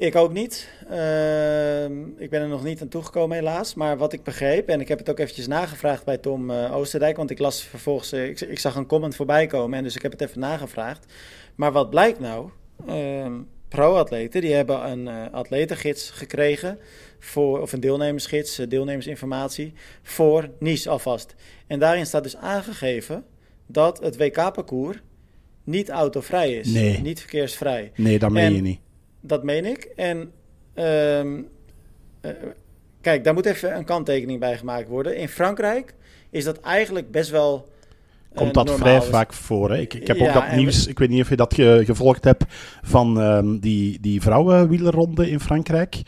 [0.00, 0.68] Ik ook niet.
[0.90, 3.74] Ehm, ik ben er nog niet aan toegekomen helaas.
[3.74, 7.16] Maar wat ik begreep, en ik heb het ook eventjes nagevraagd bij Tom eh, Oosterdijk.
[7.16, 10.02] Want ik las vervolgens, eh, ik, ik zag een comment voorbij komen en dus ik
[10.02, 11.12] heb het even nagevraagd.
[11.54, 12.50] Maar wat blijkt nou?
[12.86, 13.32] Ehm,
[13.68, 16.78] Pro-atleten, die hebben een eh, atletengids gekregen.
[17.18, 19.72] Voor, of een deelnemersgids, deelnemersinformatie.
[20.02, 21.34] Voor Nice alvast.
[21.66, 23.24] En daarin staat dus aangegeven
[23.66, 24.98] dat het WK-parcours
[25.64, 26.66] niet autovrij is.
[26.68, 27.00] Nee.
[27.00, 27.92] Niet verkeersvrij.
[27.94, 28.80] Nee, dat meen En- je niet.
[29.20, 29.88] Dat meen ik.
[29.96, 30.32] En
[30.74, 31.42] ehm,
[32.20, 32.30] eh,
[33.00, 35.16] kijk, daar moet even een kanttekening bij gemaakt worden.
[35.16, 35.94] In Frankrijk
[36.30, 37.68] is dat eigenlijk best wel.
[38.32, 39.00] eh, Komt dat normaal.
[39.00, 39.70] vrij vaak voor.
[39.70, 39.78] Hè?
[39.78, 42.24] Ik, ik heb Ja, ook dat nieuws, ik weet niet of je dat ge- gevolgd
[42.24, 42.44] hebt,
[42.82, 46.02] van ehm, die, die vrouwenwielerronde in Frankrijk.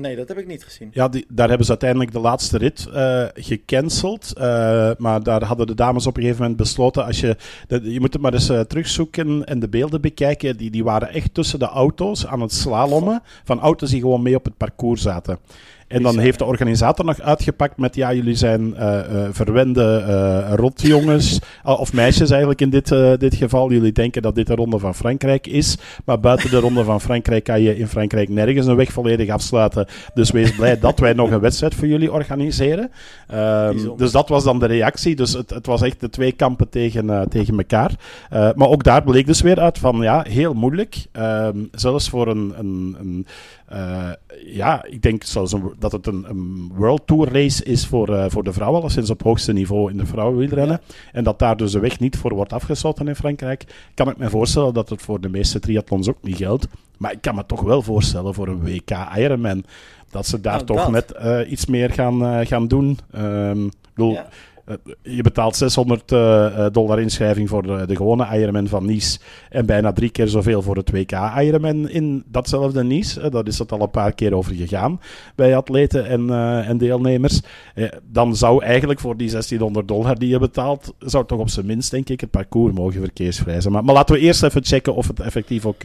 [0.00, 0.90] Nee, dat heb ik niet gezien.
[0.92, 4.32] Ja, die, daar hebben ze uiteindelijk de laatste rit eh, gecanceld.
[4.36, 7.04] Eh, maar daar hadden de dames op een gegeven moment besloten...
[7.04, 7.36] Als je,
[7.68, 10.56] je moet het maar eens eh, terugzoeken en de beelden bekijken.
[10.56, 13.22] Die, die waren echt tussen de auto's aan het slalommen.
[13.44, 15.38] Van auto's die gewoon mee op het parcours zaten.
[15.88, 20.54] En dan heeft de organisator nog uitgepakt met, ja, jullie zijn uh, uh, verwende uh,
[20.54, 23.72] rotjongens, of meisjes eigenlijk in dit, dit geval.
[23.72, 27.44] Jullie denken dat dit de Ronde van Frankrijk is, maar buiten de Ronde van Frankrijk
[27.44, 29.86] kan je in Frankrijk nergens een weg volledig afsluiten.
[30.14, 32.90] Dus wees blij dat wij nog een wedstrijd voor jullie organiseren.
[33.34, 35.16] Um, dus dat was dan de reactie.
[35.16, 37.90] Dus het, het was echt de twee kampen tegen, tegen elkaar.
[38.30, 40.96] maar ook daar bleek dus weer uit van, ja, heel moeilijk.
[41.12, 43.26] Um, zelfs voor een, een, een
[43.72, 44.10] uh,
[44.44, 48.24] ja, ik denk zelfs een, dat het een, een, World Tour race is voor, uh,
[48.28, 50.80] voor de vrouwen, al sinds op hoogste niveau in de vrouwenwielrennen.
[50.86, 50.94] Ja.
[51.12, 53.64] En dat daar dus de weg niet voor wordt afgesloten in Frankrijk.
[53.94, 56.68] Kan ik me voorstellen dat het voor de meeste triathlons ook niet geldt.
[56.96, 59.64] Maar ik kan me toch wel voorstellen voor een WK Ironman
[60.10, 60.90] dat ze daar Nou, toch dat.
[60.90, 62.98] net uh, iets meer gaan, gaan doen.
[63.16, 64.28] Um, ik bedoel, Ja.
[64.68, 69.18] Uh, je betaalt 600 uh, dollar inschrijving voor de, de, gewone Ironman van Nice
[69.50, 73.30] en bijna drie keer zoveel voor het WK Ironman in datzelfde Nice.
[73.30, 75.00] Dat is het al een paar keer over gegaan
[75.34, 76.30] bij atleten en,
[76.64, 77.40] en deelnemers.
[77.74, 81.66] Eh, dan zou eigenlijk voor die 1600 dollar die je betaalt, zou toch op zijn
[81.66, 83.72] minst denk ik het parcours mogen verkeersvrij zijn.
[83.72, 85.82] Maar, maar laten we eerst even checken of het effectief ook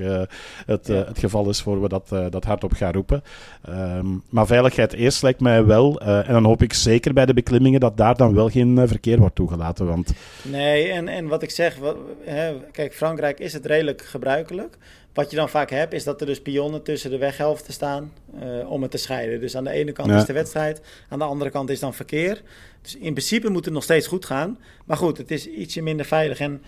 [0.65, 0.93] het, ja.
[0.93, 3.23] het, geval is voor we dat, dat hardop gaan roepen.
[3.69, 6.01] Um, maar veiligheid eerst lijkt mij wel.
[6.01, 9.19] En dan hoop ik zeker bij de beklimmingen dat daar dan wel geen uh, verkeer
[9.19, 9.85] wordt toegelaten.
[9.85, 10.13] Want...
[10.41, 14.77] Nee, en, en wat ik zeg, wat, hè, kijk, Frankrijk is het redelijk gebruikelijk.
[15.13, 18.71] Wat je dan vaak hebt, is dat er dus pionnen tussen de weghelften staan uh,
[18.71, 19.39] om het te scheiden.
[19.39, 20.17] Dus aan de ene kant ja.
[20.17, 22.41] is de wedstrijd, aan de andere kant is dan verkeer.
[22.81, 24.57] Dus in principe moet het nog steeds goed gaan.
[24.85, 26.39] Maar goed, het is ietsje minder veilig.
[26.39, 26.61] En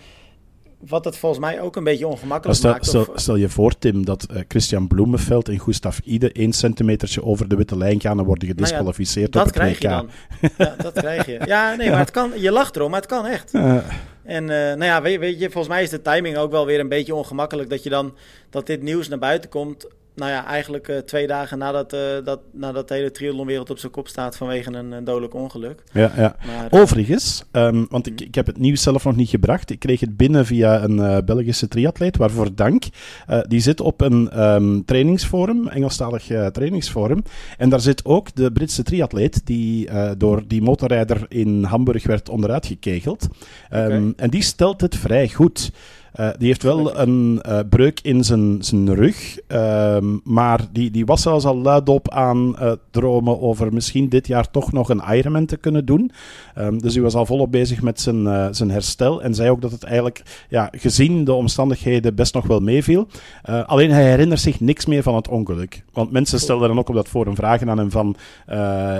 [0.86, 2.86] wat het volgens mij ook een beetje ongemakkelijk stel, maakt.
[2.86, 7.24] Stel, of, stel, je voor, Tim, dat uh, Christian Bloemenveld en Gustav Ide één centimetertje
[7.24, 9.88] over de witte lijn gaan en worden gedisqualificeerd nou ja, op het dat krijg je
[9.88, 10.10] dan.
[10.66, 11.40] Ja, dat krijg je.
[11.44, 13.54] Ja, nee, maar het kan, je lacht erom, maar het kan echt.
[13.54, 13.76] Uh,
[14.22, 16.80] en uh, nou ja, weet, weet, je, volgens mij is de timing ook wel weer
[16.80, 18.14] een beetje ongemakkelijk dat je dan
[18.50, 19.86] dat dit nieuws naar buiten komt.
[20.14, 23.92] Nou ja, eigenlijk uh, twee dagen nadat, uh, dat, nadat de hele triathlonwereld op zijn
[23.92, 25.82] kop staat vanwege een, een dodelijk ongeluk.
[25.92, 26.36] Ja, ja.
[26.46, 29.70] Maar, uh, Overigens, um, want ik, ik heb het nieuws zelf nog niet gebracht.
[29.70, 32.84] Ik kreeg het binnen via een uh, Belgische triatleet, waarvoor dank.
[33.48, 37.22] Die zit op een um, trainingsforum, Engelstalig trainingsforum.
[37.58, 42.66] En daar zit ook de Britse triatleet, die door die motorrijder in Hamburg werd onderuit
[42.66, 43.28] gekegeld.
[43.72, 44.12] Um, okay.
[44.16, 45.72] En die stelt het vrij goed.
[46.20, 51.06] Uh, die heeft wel een uh, breuk in zijn, zijn rug, uh, maar die, die
[51.06, 55.46] was zelfs al luidop aan uh, dromen over misschien dit jaar toch nog een Ironman
[55.46, 56.10] te kunnen doen.
[56.58, 59.70] Um, dus hij was al volop bezig met zijn, zijn herstel en zei ook dat
[59.70, 63.06] het eigenlijk, ja, gezien de omstandigheden, best nog wel meeviel.
[63.66, 65.84] Alleen hij herinnert zich niks meer van het ongeluk.
[65.92, 68.16] Want mensen stelden dan ook op dat forum vragen aan hem van,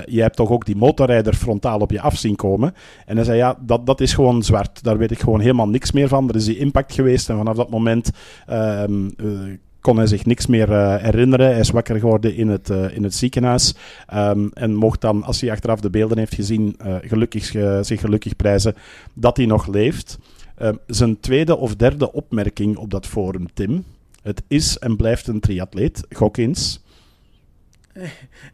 [0.05, 2.74] je hebt toch ook die motorrijder frontaal op je af zien komen?
[3.07, 4.83] En hij zei, ja, dat, dat is gewoon zwart.
[4.83, 6.29] Daar weet ik gewoon helemaal niks meer van.
[6.29, 8.11] Er is die impact geweest en vanaf dat moment
[8.51, 11.47] um, uh, kon hij zich niks meer uh, herinneren.
[11.47, 13.75] Hij is wakker geworden in het, uh, in het ziekenhuis
[14.14, 17.45] um, en mocht dan, als hij achteraf de beelden heeft gezien, gelukkig,
[17.87, 18.75] zich gelukkig prijzen
[19.14, 20.19] dat hij nog leeft.
[20.62, 23.85] Um, zijn tweede of derde opmerking op dat forum, Tim.
[24.23, 26.07] Het is en blijft een triatleet.
[26.11, 26.83] Gok eens.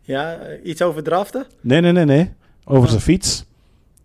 [0.03, 1.47] Ja, iets over draften?
[1.61, 2.31] Nee, nee, nee, nee.
[2.65, 2.89] Over oh.
[2.89, 3.45] zijn fiets.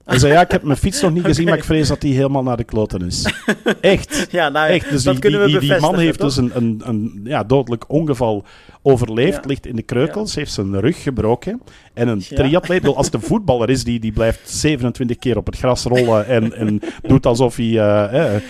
[0.05, 2.15] Hij zei, ja, ik heb mijn fiets nog niet gezien, maar ik vrees dat die
[2.15, 3.25] helemaal naar de kloten is.
[3.81, 4.27] Echt.
[4.29, 4.89] Ja, nou, Echt.
[4.89, 6.27] Dus dat die, kunnen we die, die man heeft toch?
[6.27, 8.45] dus een, een, een ja, dodelijk ongeval
[8.85, 9.47] overleefd, Ja.
[9.47, 11.61] ligt in de kreukels, heeft zijn rug gebroken.
[11.93, 12.35] En een Ja.
[12.35, 16.27] triatleet, als het een voetballer is, die, die blijft 27 keer op het gras rollen
[16.27, 18.41] en, en doet alsof hij eh, eh,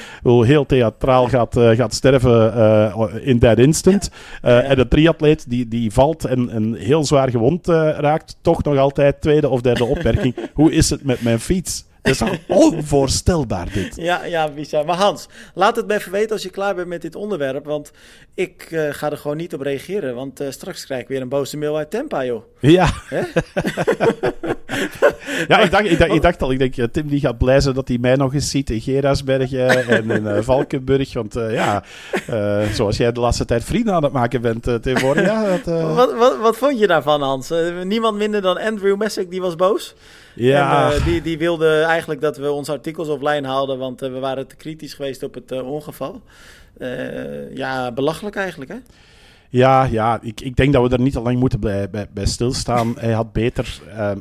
[0.42, 4.10] heel theatraal gaat, eh, gaat sterven eh, in that instant.
[4.42, 8.78] Eh, En de triatleet die, die valt en, en heel zwaar gewond raakt, toch nog
[8.78, 10.36] altijd tweede of derde opmerking.
[10.54, 11.86] Hoe is het met mijn fiets?
[12.06, 13.96] Dat is toch onvoorstelbaar dit?
[13.96, 14.86] Ja, ja, bizar.
[14.86, 17.66] Maar Hans, laat het me even weten als je klaar bent met dit onderwerp.
[17.66, 17.92] Want
[18.34, 20.16] ik eh, ga er gewoon niet op reageren.
[20.16, 22.44] Want eh, straks krijg ik weer een boze mail uit Tempa, joh.
[22.60, 22.90] Ja.
[25.48, 27.60] Ja, ik dacht, ik, dacht, ik dacht al, ik denk, ja, Tim die gaat blij
[27.60, 31.14] zijn dat hij mij nog eens ziet in Gerasbergen en in eh, Valkenburg.
[31.14, 31.84] Want eh, ja,
[32.28, 35.26] eh, zoals jij de laatste tijd vrienden aan het maken bent, tegenwoordig.
[35.26, 37.50] Ja, dat, eh, Wat, wat, wat vond je daarvan, Hans?
[37.50, 39.96] Eh, niemand minder dan Andrew Messick, die was boos.
[40.36, 40.92] Ja.
[40.92, 44.48] Eh, die, die wilde eigenlijk dat we onze artikels offline haalden, want eh, we waren
[44.48, 46.22] te kritisch geweest op het eh, ongeval.
[47.54, 48.78] Ja, belachelijk eigenlijk, hè?
[49.56, 52.26] Ja, ja ik, ik denk dat we er niet te lang moeten bij, bij, bij
[52.26, 52.94] stilstaan.
[52.98, 53.80] Hij had beter.
[53.88, 54.12] Uh,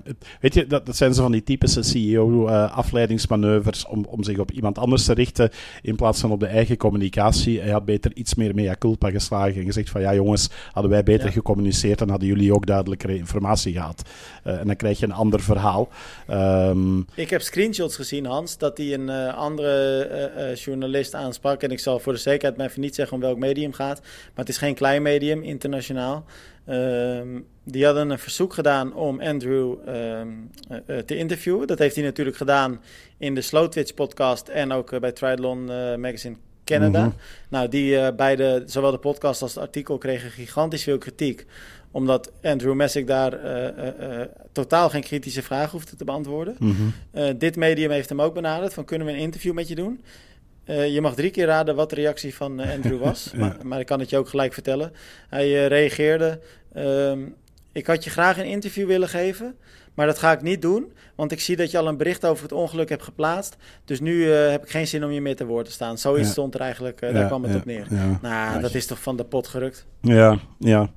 [0.40, 4.78] weet je, dat, dat zijn zo van die typische CEO-afleidingsmanoeuvres om, om zich op iemand
[4.78, 5.50] anders te richten
[5.82, 7.60] in plaats van op de eigen communicatie.
[7.60, 11.02] Hij had beter iets meer mea culpa geslagen en gezegd van ja jongens, hadden wij
[11.02, 11.32] beter Ja.
[11.32, 14.02] gecommuniceerd dan hadden jullie ook duidelijkere informatie gehad.
[14.46, 15.88] Uh, en dan krijg je een ander verhaal.
[16.30, 21.62] Um, Ik heb screenshots gezien, Hans, dat hij een eh, andere eh, eh, journalist aansprak.
[21.62, 24.00] En ik zal voor de zekerheid maar even niet zeggen om welk medium gaat.
[24.00, 25.22] Maar het is geen klein medium.
[25.30, 26.24] Internationaal.
[26.64, 30.28] Ehm, die hadden een verzoek gedaan om Andrew ehm,
[30.87, 31.66] eh, te interviewen.
[31.66, 32.80] Dat heeft hij natuurlijk gedaan
[33.18, 35.64] in de Slowtwitch podcast en ook bij Triathlon
[36.00, 37.04] Magazine Canada.
[37.04, 37.16] Mhm.
[37.48, 41.46] Nou, die beide, zowel de podcast als het artikel, kregen gigantisch veel kritiek
[41.90, 43.38] omdat Andrew Messick daar
[44.52, 46.56] totaal geen kritische vragen hoefde te beantwoorden.
[46.58, 47.38] Mhm.
[47.38, 50.00] dit medium heeft hem ook benaderd van kunnen we een interview met je doen?
[50.66, 53.31] Uh, je mag drie keer raden wat de reactie van uh, Andrew was.
[53.37, 54.92] maar, maar, ik kan het je ook gelijk vertellen.
[55.29, 56.40] Hij uh, reageerde:
[56.77, 57.35] um,
[57.72, 59.57] Ik had je graag een interview willen geven.
[59.94, 60.92] Maar dat ga ik niet doen.
[61.14, 63.57] Want ik zie dat je al een bericht over het ongeluk hebt geplaatst.
[63.85, 65.98] Dus nu heb ik geen zin om je meer te woord te staan.
[65.98, 67.00] Zoiets stond er eigenlijk.
[67.00, 67.87] daar kwam het op neer.
[68.22, 69.87] Nou, dat is toch van de pot gerukt.
[70.00, 70.90] Ja, ja.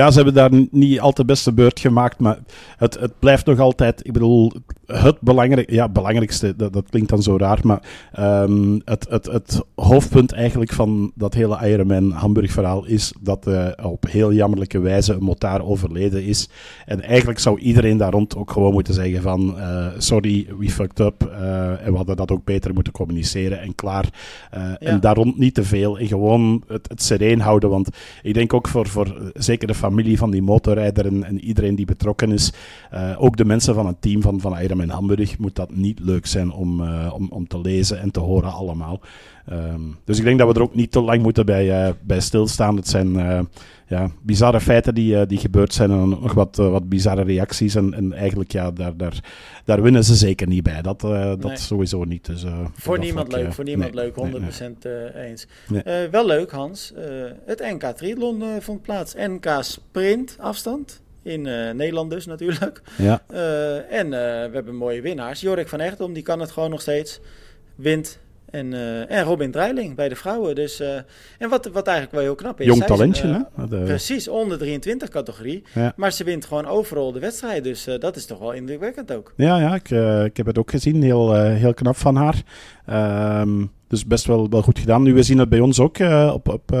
[0.00, 2.38] Ja, ze hebben daar niet al te beste beurt gemaakt, maar
[2.76, 4.52] het, het blijft nog altijd, ik bedoel,
[4.86, 7.82] het belangrijk, ja, belangrijkste, dat, dat klinkt dan zo raar, maar
[8.18, 13.66] um, het, het, het hoofdpunt eigenlijk van dat hele Ironman Hamburg verhaal is dat uh,
[13.82, 16.48] op heel jammerlijke wijze een motaar overleden is.
[16.86, 21.00] En eigenlijk zou iedereen daar rond ook gewoon moeten zeggen van, uh, sorry, we fucked
[21.00, 24.08] up, uh, en we hadden dat ook beter moeten communiceren en klaar.
[24.52, 24.78] Ja.
[24.78, 27.88] En daar rond niet te veel en gewoon het, het sereen houden, want
[28.22, 31.86] ik denk ook voor, voor zeker de familie van die motorrijder en, en iedereen die
[31.86, 32.52] betrokken is,
[33.16, 36.52] ook de mensen van het team van, van in Hamburg moet dat niet leuk zijn
[36.52, 39.00] om, uh, om, om te lezen en te horen allemaal.
[39.52, 42.20] Um, dus ik denk dat we er ook niet te lang moeten bij, uh, bij
[42.20, 42.76] stilstaan.
[42.76, 43.48] Het zijn
[43.90, 47.74] ja, bizarre feiten die, die gebeurd zijn en nog wat, wat bizarre reacties.
[47.74, 49.20] En, en eigenlijk, ja, daar, daar,
[49.64, 50.82] daar winnen ze zeker niet bij.
[50.82, 51.56] Dat, dat nee.
[51.56, 52.26] sowieso niet.
[52.26, 55.46] Dus, voor niemand leuk, voor niemand nee, leuk, 100% nee, eens.
[56.10, 56.92] wel leuk, Hans.
[57.46, 59.14] het NK Triathlon vond plaats.
[59.14, 61.00] NK Sprint afstand.
[61.22, 62.82] In uh, Nederland dus natuurlijk.
[62.98, 63.22] Ja.
[63.32, 65.40] Uh, en uh, we hebben mooie winnaars.
[65.40, 67.20] Jorik van Echtom, die kan het gewoon nog steeds.
[67.74, 68.18] Wint.
[68.50, 68.74] En,
[69.08, 70.54] en Robin Dreiling bij de vrouwen.
[70.54, 70.80] Dus,
[71.38, 72.66] en wat, wat eigenlijk wel heel knap is.
[72.66, 73.66] Jong talentje, hè?
[73.84, 75.62] Precies, onder 23 categorie.
[75.74, 75.92] Ja.
[75.96, 77.64] Maar ze wint gewoon overal de wedstrijd.
[77.64, 79.32] Dus dat is toch wel indrukwekkend ook.
[79.36, 79.90] Ja, ja ik,
[80.26, 81.02] ik heb het ook gezien.
[81.02, 82.42] Heel, heel knap van haar.
[83.40, 85.02] Um, dus best wel, wel goed gedaan.
[85.02, 86.78] Nu, we zien het bij ons ook uh, op, op uh,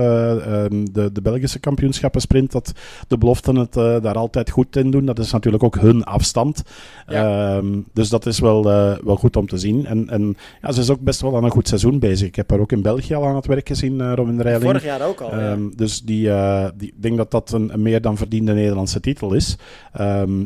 [0.92, 2.72] de, de Belgische kampioenschappen sprint, dat
[3.08, 5.04] de beloften het uh, daar altijd goed in doen.
[5.04, 6.62] Dat is natuurlijk ook hun afstand.
[7.06, 7.56] Ja.
[7.56, 8.62] Um, dus dat is wel,
[9.04, 9.86] wel goed om te zien.
[9.86, 12.28] En, en ja, ze is ook best wel aan een goed seizoen bezig.
[12.28, 14.64] Ik heb haar ook in België al aan het werk gezien, Robin Reiling.
[14.64, 15.76] Vorig jaar ook al, um, ja.
[15.76, 16.30] Dus die,
[16.76, 19.56] die, ik denk dat dat een, een, meer dan verdiende Nederlandse titel is.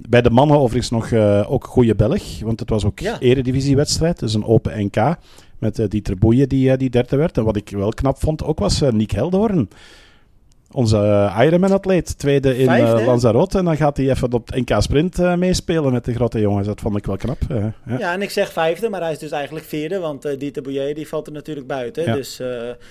[0.09, 1.13] Bij de mannen overigens nog
[1.49, 3.21] ook goede Belg, want het was ook ja.
[3.21, 5.17] eredivisiewedstrijd, dus een open NK
[5.65, 7.37] met uh, Dieter Boeien die, uh, die derde werd.
[7.37, 9.69] En wat ik wel knap vond ook was uh, Nick Heldoorn.
[10.71, 12.67] Onze Ironman-atleet, tweede in
[13.05, 13.59] Lanzarote.
[13.59, 16.67] En dan gaat hij even op het NK Sprint meespelen met de grote jongens.
[16.67, 17.39] Dat vond ik wel knap.
[17.49, 17.75] Ja.
[17.99, 18.13] ja.
[18.13, 19.99] en ik zeg vijfde, maar hij is dus eigenlijk vierde.
[19.99, 22.05] Want Dieter Bouillet die valt er natuurlijk buiten.
[22.05, 22.15] Ja.
[22.15, 22.41] Dus,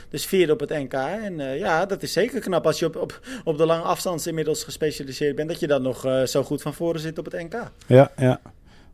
[0.10, 0.94] dus vierde op het NK.
[0.94, 4.64] En ja, dat is zeker knap als je op, op, op de lange afstand inmiddels
[4.64, 5.50] gespecialiseerd bent.
[5.50, 7.72] Dat je dan nog zo goed van voren zit op het NK.
[7.88, 8.40] Ja, ja.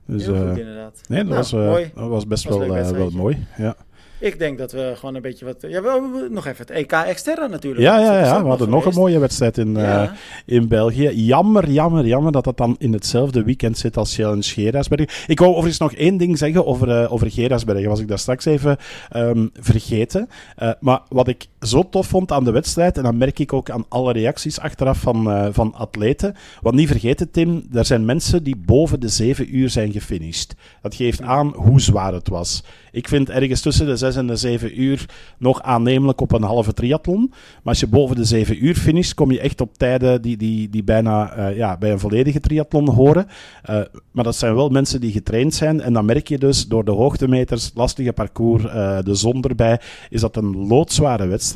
[0.09, 1.01] Dus, Heel goed, inderdaad.
[1.07, 1.91] Nee, dat, nou, was, mooi.
[1.95, 3.47] dat was best was wel, uh, wel mooi.
[3.57, 3.75] Ja.
[4.19, 5.55] Ik denk dat we gewoon een beetje wat...
[5.61, 7.81] Ja, we, nog even het EK Exterra natuurlijk.
[7.81, 8.41] Ja, ja, ja.
[8.41, 10.03] we hadden nog een mooie wedstrijd in, ja.
[10.03, 10.09] uh,
[10.45, 11.09] in België.
[11.09, 15.07] Jammer, jammer, jammer dat dat dan in hetzelfde weekend zit als Challenge Gerasbergen.
[15.27, 17.87] Ik wou overigens nog één ding zeggen over, uh, over.
[17.89, 18.77] Was ik daar straks even
[19.15, 20.29] um, vergeten.
[20.63, 23.69] Uh, maar wat ik zo tof vond aan de wedstrijd, en dan merk ik ook
[23.69, 26.35] aan alle reacties achteraf van, van atleten.
[26.61, 30.55] Want niet vergeten, Tim, er zijn mensen die boven de zeven uur zijn gefinished.
[30.81, 32.63] Dat geeft aan hoe zwaar het was.
[32.91, 35.05] Ik vind ergens tussen de 6 en de 7 uur
[35.37, 37.27] nog aannemelijk op een halve triathlon.
[37.29, 40.69] Maar als je boven de 7 uur finisht, kom je echt op tijden die, die,
[40.69, 43.25] die bijna uh, ja, bij een volledige triathlon horen.
[43.69, 45.81] Uh, maar dat zijn wel mensen die getraind zijn.
[45.81, 48.63] En dan merk je dus door de hoogtemeters, lastige parcours,
[49.03, 51.48] de zon erbij, is dat een loodzware wedstrijd.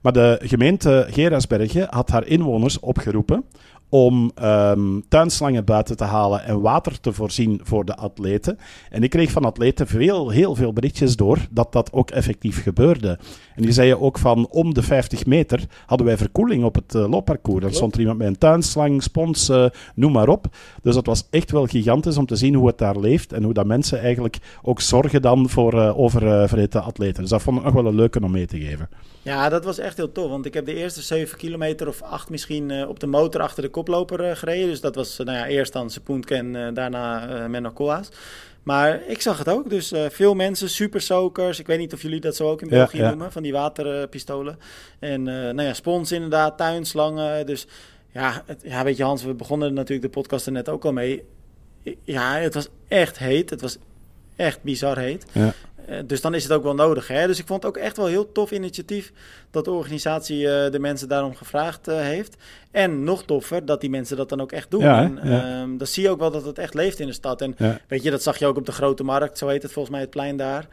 [0.00, 3.44] Maar de gemeente Gerasbergen had haar inwoners opgeroepen
[3.88, 8.58] om um, tuinslangen buiten te halen en water te voorzien voor de atleten.
[8.90, 13.18] En ik kreeg van atleten veel, heel veel berichtjes door dat dat ook effectief gebeurde.
[13.54, 17.08] En die zeiden ook van om de 50 meter hadden wij verkoeling op het uh,
[17.08, 17.62] loopparcours.
[17.62, 20.46] Dan stond er iemand met een tuinslang, spons, uh, noem maar op.
[20.82, 23.54] Dus dat was echt wel gigantisch om te zien hoe het daar leeft en hoe
[23.54, 27.20] dat mensen eigenlijk ook zorgen dan voor uh, oververhitte atleten.
[27.22, 28.88] Dus dat vond ik nog wel een leuke om mee te geven.
[29.22, 32.30] Ja, dat was echt heel tof, want ik heb de eerste 7 kilometer of 8
[32.30, 34.68] misschien op de motor achter de koploper gereden.
[34.68, 38.08] Dus dat was nou ja, eerst dan Sepoentke en daarna Menno Koolhaas.
[38.68, 39.70] Maar ik zag het ook.
[39.70, 41.58] Dus uh, veel mensen, super soakers.
[41.58, 43.08] Ik weet niet of jullie dat zo ook in België ja, ja.
[43.08, 44.58] noemen, van die waterpistolen.
[44.98, 47.46] En uh, nou ja, spons inderdaad, tuinslangen.
[47.46, 47.66] Dus
[48.12, 50.92] ja, het, ja, weet je Hans, we begonnen natuurlijk de podcast er net ook al
[50.92, 51.24] mee.
[52.02, 53.50] Ja, het was echt heet.
[53.50, 53.78] Het was
[54.36, 55.26] echt bizar heet.
[55.32, 55.52] Ja.
[56.02, 57.08] dus dan is het ook wel nodig.
[57.08, 57.26] Hè?
[57.26, 59.12] Dus ik vond het ook echt wel heel tof initiatief
[59.50, 62.36] dat de organisatie de mensen daarom gevraagd heeft.
[62.70, 64.80] En nog toffer dat die mensen dat dan ook echt doen.
[64.80, 67.40] Ja, en, ehm, dan zie je ook wel dat het echt leeft in de stad.
[67.40, 67.56] En
[67.88, 69.38] weet je, dat zag je ook op de grote markt.
[69.38, 70.66] Zo heet het volgens mij het plein daar.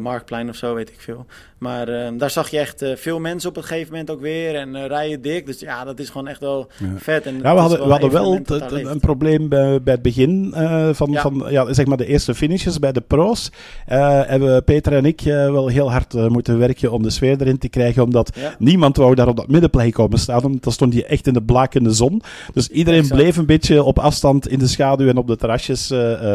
[0.00, 1.26] Marktplein of zo, weet ik veel.
[1.58, 4.54] Maar ehm, daar zag je echt veel mensen op een gegeven moment ook weer.
[4.54, 5.46] En rijden dik.
[5.46, 7.26] Dus ja, dat is gewoon echt wel vet.
[7.26, 10.54] En ja, we hadden wel, we hadden wel een probleem bij, bij het begin
[10.92, 13.50] van, van ja, zeg maar de eerste finishes bij de pro's.
[13.88, 17.40] Uh, hebben Peter en ik uh, wel heel hard uh, moeten werken om de sfeer
[17.40, 18.02] erin te krijgen.
[18.02, 20.40] Omdat niemand wou daar op dat middenplein komen staan.
[20.40, 22.22] Want dan stond je echt in de blakende zon.
[22.52, 23.20] Dus iedereen exact.
[23.20, 25.92] bleef een beetje op afstand in de schaduw en op de terrasjes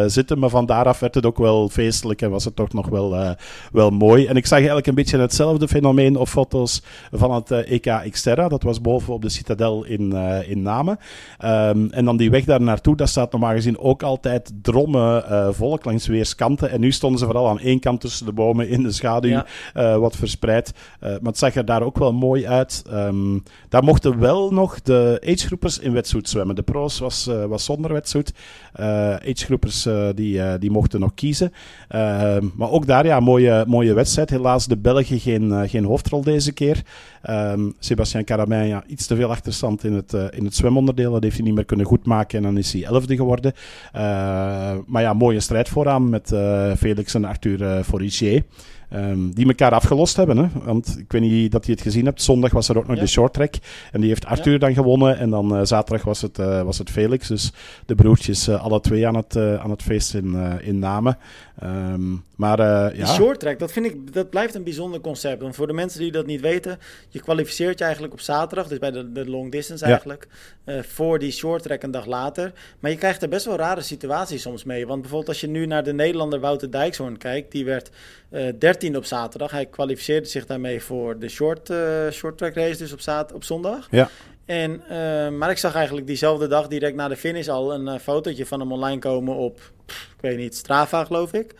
[0.08, 0.40] zitten.
[0.40, 3.36] Maar van daaraf werd het ook wel feestelijk en was het toch nog wel,
[3.72, 4.26] wel mooi.
[4.26, 8.48] En ik zag eigenlijk een beetje hetzelfde fenomeen op foto's van het EK Xterra.
[8.48, 10.13] Dat was boven op de Citadel in,
[10.48, 11.00] in Namen.
[11.46, 15.24] Um, en dan die weg daar naartoe, dat staat normaal gezien ook altijd drommen
[15.56, 16.72] volk langs weerskanten.
[16.72, 20.00] En nu stonden ze vooral aan één kant tussen de bomen in de schaduw, ja.
[20.00, 20.74] wat verspreid.
[21.00, 22.84] Maar het zag er daar ook wel mooi uit.
[22.92, 26.56] Um, daar mochten wel nog de agegroepers in wetsuit zwemmen.
[26.56, 28.34] De pro's was, was zonder wetsuit.
[28.73, 31.53] agegroepers die, die mochten nog kiezen.
[31.88, 34.30] Ehm, maar ook daar, ja, mooie, mooie wedstrijd.
[34.30, 36.82] Helaas de Belgen geen, geen hoofdrol deze keer.
[37.30, 41.12] Um, Sebastien Carabin, ja, iets te veel achterstand in het, in het zwemonderdeel.
[41.12, 43.53] Dat heeft hij niet meer kunnen goedmaken en dan is hij elfde geworden.
[44.86, 48.43] maar ja, mooie strijd vooraan met uh, Felix en Arthur uh, Forigier.
[48.93, 50.38] Um, die elkaar afgelost hebben.
[50.38, 50.47] Hè?
[50.63, 52.21] Want ik weet niet dat je het gezien hebt.
[52.21, 53.02] Zondag was er ook nog ja.
[53.02, 53.54] de short track.
[53.91, 54.58] En die heeft Arthur ja.
[54.58, 55.17] dan gewonnen.
[55.17, 57.28] En dan uh, zaterdag was het, uh, was het Felix.
[57.28, 57.52] Dus
[57.86, 61.17] de broertjes uh, alle twee aan het, aan het feest in, in Namen.
[61.63, 62.89] Um, maar ja.
[62.89, 65.41] Die short track, dat, vind ik, dat blijft een bijzonder concept.
[65.41, 66.80] Want voor de mensen die dat niet weten.
[67.10, 68.67] Je kwalificeert je eigenlijk op zaterdag.
[68.67, 70.28] Dus bij de, de long distance eigenlijk.
[70.82, 72.54] Voor die short track een dag later.
[72.80, 74.88] Maar je krijgt er best wel rare situaties soms mee.
[74.88, 77.52] Want bijvoorbeeld als je nu naar de Nederlander Wouter Dijkshoorn kijkt.
[77.52, 77.89] Die werd
[78.30, 79.52] 13 op zaterdag.
[79.52, 83.44] Hij kwalificeerde zich daarmee voor de short, uh, short track race, dus op, zaad, op
[83.44, 83.88] zondag.
[83.92, 84.10] Ja.
[84.46, 88.46] En, uh, maar ik zag eigenlijk diezelfde dag direct na de finish al een fotootje
[88.46, 91.54] van hem online komen op, pff, ik weet niet, Strava geloof ik.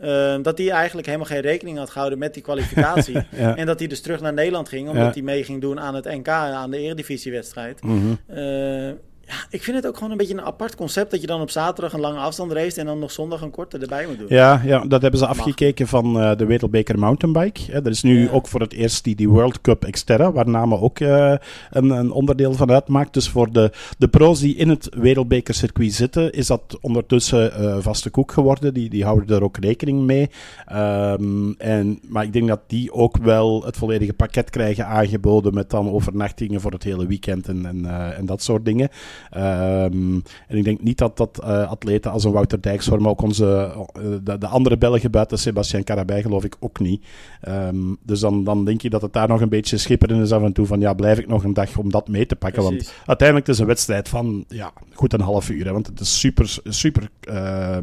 [0.00, 3.14] Uh, dat hij eigenlijk helemaal geen rekening had gehouden met die kwalificatie.
[3.30, 3.56] ja.
[3.56, 5.12] En dat hij dus terug naar Nederland ging, omdat ja.
[5.12, 7.82] hij mee ging doen aan het NK, aan de Eredivisiewedstrijd.
[7.82, 8.98] Mm -hmm.
[9.30, 11.50] Ja, ik vind het ook gewoon een beetje een apart concept dat je dan op
[11.50, 14.26] zaterdag een lange afstand race en dan nog zondag een korte erbij moet doen.
[14.28, 17.72] Ja, ja dat hebben ze afgekeken van uh, de Wereldbeker Mountainbike.
[17.72, 18.30] Er is nu ja.
[18.30, 21.34] ook voor het eerst die, die World Cup Xterra, waar Namen ook uh,
[21.70, 23.14] een, een, onderdeel van uitmaakt.
[23.14, 28.10] Dus voor de, de pro's die in het Wereldbekercircuit zitten, is dat ondertussen uh, vaste
[28.10, 28.74] koek geworden.
[28.74, 30.30] Die, die houden er ook rekening mee.
[30.72, 35.70] Um, en, maar ik denk dat die ook wel het volledige pakket krijgen aangeboden met
[35.70, 38.88] dan overnachtingen voor het hele weekend en, en, en dat soort dingen.
[39.36, 43.22] Um, en ik denk niet dat dat uh, atleten als een Wouter Dijkshoorn, maar ook
[43.22, 47.04] onze, uh, de, de, andere Belgen buiten Sebastien Carabij geloof ik ook niet.
[47.48, 50.42] Um, dus dan, dan denk je dat het daar nog een beetje schipperen is af
[50.42, 52.62] en toe van ja, blijf ik nog een dag om dat mee te pakken.
[52.62, 52.86] Precies.
[52.86, 55.64] Want uiteindelijk is het een wedstrijd van ja, goed een half uur.
[55.64, 57.10] Hè, want het is super, super...
[57.28, 57.76] Uh,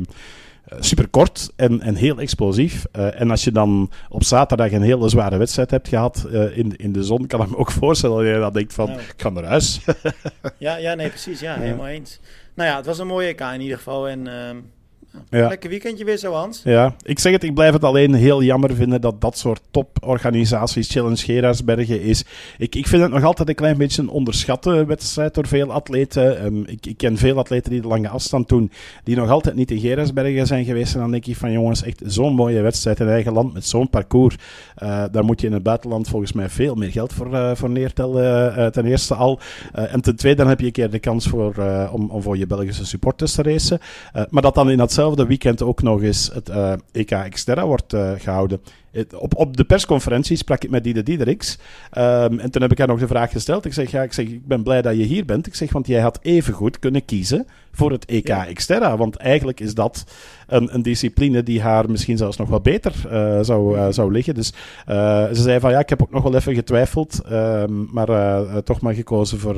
[0.80, 2.86] super kort en, en heel explosief.
[2.96, 6.76] Uh, en als je dan op zaterdag een hele zware wedstrijd hebt gehad uh, in,
[6.76, 9.00] in de zon, kan ik me ook voorstellen dat je dan denkt van, nou.
[9.00, 9.80] ik ga naar huis.
[10.58, 11.40] ja, ja, nee, precies.
[11.40, 12.20] Ja, helemaal eens.
[12.54, 14.08] Nou ja, het was een mooie EK in ieder geval.
[14.08, 14.34] En uh,
[15.30, 15.48] ja.
[15.48, 16.62] Lekker weekendje weer zo, Hans.
[16.64, 20.92] Ja, ik zeg het, ik blijf het alleen heel jammer vinden dat dat soort toporganisaties,
[20.92, 22.24] Challenge Gerardsbergen, is.
[22.58, 26.46] Ik, ik vind het nog altijd een klein beetje een onderschatte wedstrijd door veel atleten.
[26.46, 28.72] Um, ik, ik ken veel atleten die de lange afstand doen,
[29.04, 30.94] die nog altijd niet in Gerardsbergen zijn geweest.
[30.94, 33.90] En dan denk ik van jongens, echt zo'n mooie wedstrijd in eigen land met zo'n
[33.90, 34.36] parcours.
[34.84, 37.70] Uh, daar moet je in het buitenland volgens mij veel meer geld voor, uh, voor
[37.70, 39.40] neertellen, uh, ten eerste al.
[39.74, 41.56] en ten tweede, dan heb je een keer de kans voor,
[41.92, 43.80] om, om voor je Belgische supporters te racen.
[44.30, 46.50] maar dat dan in datzelfde hetzelfde weekend ook nog eens het
[46.92, 48.62] EK Xterra wordt uh, gehouden.
[49.16, 51.58] Op, op de persconferentie sprak ik met Diede Diedericks.
[51.98, 53.66] Um, en toen heb ik haar nog de vraag gesteld.
[53.66, 55.48] Ik zeg, ja, ik, zeg, ik ben blij dat je hier bent.
[55.48, 58.46] Ik zeg, want jij had even goed kunnen kiezen voor het EK ja.
[58.54, 58.98] Xterra.
[58.98, 60.04] Want eigenlijk is dat
[60.48, 64.34] een, een, discipline die haar misschien zelfs nog wel beter uh, zou, uh, zou liggen.
[64.34, 64.54] Dus
[64.90, 67.22] uh, ze zei van ja, ik heb ook nog wel even getwijfeld.
[67.32, 69.56] Um, maar toch maar gekozen voor,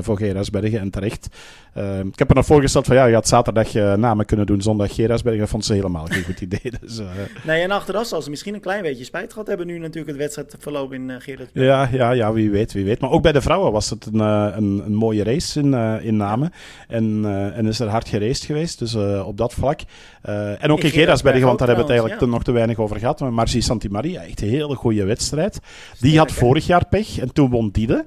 [0.00, 1.28] voor Gerasbergen en terecht.
[1.76, 4.94] Um, ik heb er nog voorgesteld van ja, je had zaterdag namen kunnen doen, zondag
[4.94, 5.40] Gerasbergen.
[5.40, 6.58] Dat vond ze helemaal geen goed idee.
[6.80, 7.00] Dus,
[7.46, 10.16] nee, en achteraf zal ze misschien een klein beetje spijt gehad hebben nu natuurlijk het
[10.16, 11.62] wedstrijd verloop in uh, Gerasbergen.
[11.62, 13.00] Ja, ja, ja, wie weet, wie weet.
[13.00, 16.52] Maar ook bij de vrouwen was het een, een, een mooie race in, in Namen.
[16.88, 18.94] En, en is er hard geraced geweest, dus
[19.24, 19.80] op dat vlak.
[20.22, 22.36] En ook in, Gerasbergen, want daar hebben we het eigenlijk ja.
[22.36, 23.20] nog te weinig over gehad.
[23.20, 25.58] Maar Marci Santimaria, echt een hele goede wedstrijd.
[26.00, 28.04] Die had vorig jaar pech en toen won Diede.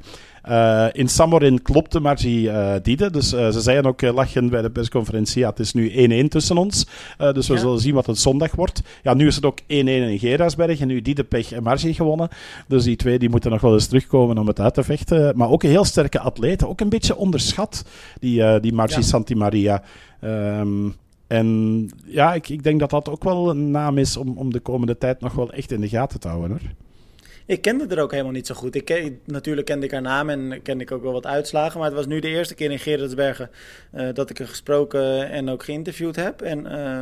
[0.50, 3.12] Uh, in Samorin klopte Margie uh, Diede.
[3.12, 5.41] Dus uh, ze zeiden ook lachen bij de persconferentie.
[5.41, 6.88] Ja, het is nu 1-1 tussen ons.
[7.18, 7.60] dus we ja.
[7.60, 8.82] zullen zien wat het zondag wordt.
[9.04, 10.80] Ja, nu is het ook 1-1 in Gerasberg.
[10.80, 12.30] En nu Diede, Pech en Margie gewonnen.
[12.68, 15.38] Dus die twee die moeten nog wel eens terugkomen om het uit te vechten.
[15.38, 16.66] Maar ook een heel sterke atleet.
[16.66, 17.86] Ook een beetje onderschat,
[18.20, 19.04] die, die Margie ja.
[19.04, 19.84] Santimaria.
[20.24, 20.96] Um,
[21.28, 24.60] en ja, ik, ik denk dat dat ook wel een naam is om, om de
[24.60, 26.83] komende tijd nog wel echt in de gaten te houden hoor.
[27.46, 28.76] Ik kende er ook helemaal niet zo goed.
[28.76, 31.80] Ik natuurlijk kende ik haar naam en kende ik ook wel wat uitslagen.
[31.80, 33.50] Maar het was nu de eerste keer in Gerardsbergen
[33.96, 36.41] uh, dat ik er gesproken en ook geïnterviewd heb.
[36.41, 37.02] En uh,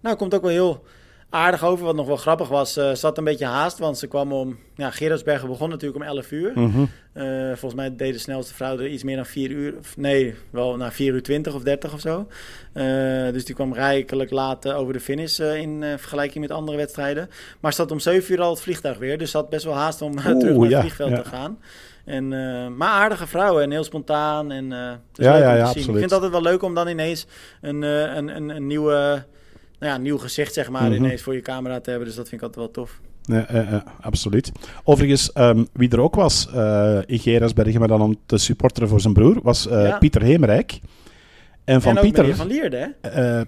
[0.00, 0.84] nou, komt ook wel heel
[1.30, 1.84] aardig over.
[1.84, 4.58] Wat nog wel grappig was, uh, zat een beetje haast, want ze kwam om...
[4.76, 6.52] Ja, Gerardsbergen begon natuurlijk om 11 uur.
[6.54, 6.88] Mm -hmm.
[7.14, 9.74] uh, volgens mij deed de snelste vrouw er iets meer dan 4 uur...
[9.78, 12.26] Of, nee, wel naar 4 uur 20 of 30 of zo.
[12.74, 12.84] Uh,
[13.32, 17.30] dus die kwam rijkelijk laat over de finish in vergelijking met andere wedstrijden.
[17.60, 19.18] Maar zat om 7 uur al het vliegtuig weer.
[19.18, 21.22] Dus had best wel haast om terug naar het vliegveld ja.
[21.22, 21.58] te gaan.
[22.04, 24.52] En, uh, maar aardige vrouwen en heel spontaan.
[24.52, 24.78] En, uh,
[25.12, 25.86] ja, ja, ja, absoluut.
[25.86, 27.26] Ik vind het altijd wel leuk om dan ineens
[27.60, 29.24] een, uh, een, een, een nieuwe
[29.84, 31.04] nou ja, nieuw gezicht zeg maar, mm -hmm.
[31.04, 32.08] ineens voor je camera te hebben.
[32.08, 33.00] Dus dat vind ik altijd wel tof.
[33.22, 34.52] Ja, uh, uh, absoluut.
[34.84, 39.00] Overigens, um, wie er ook was uh, in Gerasbergen, maar dan om te supporteren voor
[39.00, 39.98] zijn broer, was ja.
[39.98, 40.80] Pieter Hemerijk.
[41.64, 42.36] En van en Pieter.
[42.36, 43.42] van Lierde, hè?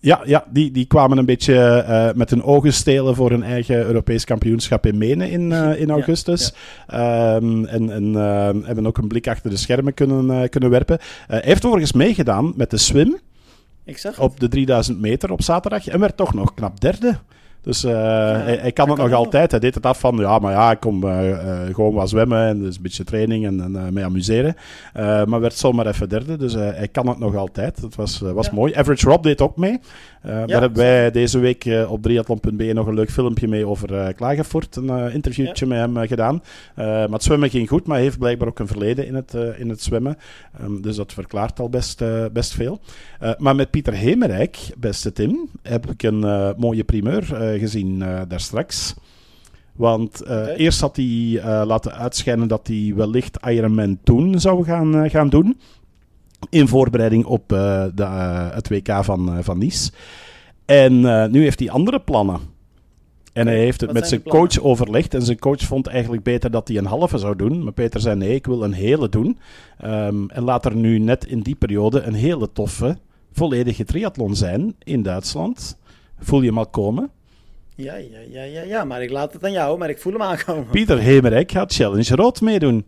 [0.00, 4.24] ja, ja die, die kwamen een beetje met hun ogen stelen voor hun eigen Europees
[4.24, 5.52] kampioenschap in Menen in,
[5.82, 6.52] in augustus.
[6.86, 7.34] Ja.
[7.36, 8.14] Um, en en
[8.64, 10.98] hebben ook een blik achter de schermen kunnen, kunnen werpen.
[11.26, 13.18] hij heeft overigens meegedaan met de swim.
[13.84, 17.18] Ik zag op de 3000 meter op zaterdag en werd toch nog knap derde.
[17.62, 17.96] Dus uh, ja,
[18.36, 19.50] hij, hij, kan het nog altijd.
[19.50, 22.46] Hij deed het af van, ja, maar ja, ik kom uh, uh, gewoon wat zwemmen
[22.46, 24.54] en dus een beetje training en, en mee amuseren.
[25.26, 27.80] maar werd zomaar even derde, dus hij kan het nog altijd.
[27.80, 28.52] Dat was, was ja.
[28.52, 28.74] mooi.
[28.74, 29.80] Average Rob deed ook mee.
[30.22, 34.76] daar hebben wij deze week op triathlon.be nog een leuk filmpje mee over Klagenvoort.
[34.76, 36.42] Een interviewtje met hem gedaan.
[36.74, 39.68] maar het zwemmen ging goed, maar hij heeft blijkbaar ook een verleden in het, in
[39.68, 40.16] het zwemmen.
[40.62, 42.02] Um, dus dat verklaart al best,
[42.32, 42.80] best veel.
[43.38, 48.94] maar met Pieter Hemerijk, beste Tim, heb ik een mooie primeur gezien uh, daar straks.
[49.72, 50.54] Want uh, okay.
[50.54, 55.60] eerst had hij uh, laten uitschijnen dat hij wellicht Ironman toen zou gaan, gaan doen.
[56.50, 58.02] In voorbereiding op de,
[58.54, 59.90] het WK van, van Nice.
[60.64, 62.40] En nu heeft hij andere plannen.
[63.32, 65.14] En hij heeft het met zijn coach overlegd.
[65.14, 67.64] En zijn coach vond eigenlijk beter dat hij een halve zou doen.
[67.64, 69.38] Maar Peter zei: nee, ik wil een hele doen.
[69.84, 72.98] Um, en laat er nu net in die periode een hele toffe,
[73.32, 75.78] volledige triathlon zijn in Duitsland.
[76.18, 77.10] Voel je hem al komen?
[77.82, 80.22] Ja, ja, ja, ja, ja, maar ik laat het aan jou, maar ik voel hem
[80.22, 80.66] aankomen.
[80.66, 82.86] Pieter Hemerijk gaat Challenge Rood meedoen.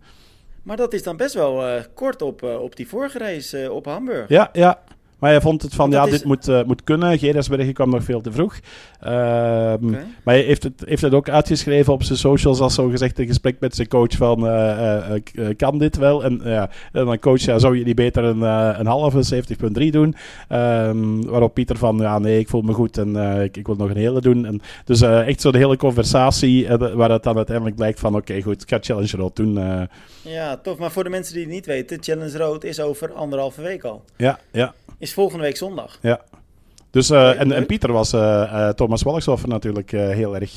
[0.62, 3.74] Maar dat is dan best wel uh, kort op, uh, op die vorige race uh,
[3.74, 4.28] op Hamburg.
[4.28, 4.82] Ja, ja.
[5.22, 6.10] Maar hij vond het van, ja, is...
[6.10, 7.18] dit moet, uh, moet kunnen.
[7.18, 8.54] Geresbergen kwam nog veel te vroeg.
[9.04, 9.78] Uh, okay.
[10.24, 13.26] Maar hij heeft het, heeft het ook uitgeschreven op zijn socials als zo gezegd een
[13.26, 15.14] gesprek met zijn coach van, uh,
[15.56, 16.24] kan dit wel?
[16.24, 18.40] En, ja, en dan coach, ja, zou je niet beter een,
[18.80, 19.44] een halve
[19.82, 20.14] 70.3 doen?
[20.48, 23.90] Um, waarop Pieter van, ja, nee, ik voel me goed en ik, ik, wil nog
[23.90, 24.46] een hele doen.
[24.46, 28.62] En dus echt zo'n hele conversatie waar het dan uiteindelijk blijkt van, oké, okay, goed,
[28.62, 29.58] ik ga Challenge Road doen.
[30.22, 30.78] Ja, tof.
[30.78, 34.04] Maar voor de mensen die het niet weten, Challenge Road is over anderhalve week al.
[34.16, 35.98] Ja, ja is volgende week zondag.
[36.02, 36.20] Ja.
[36.92, 40.56] Dus, uh, en, en, Pieter was uh, uh, Thomas Walkshofer natuurlijk heel erg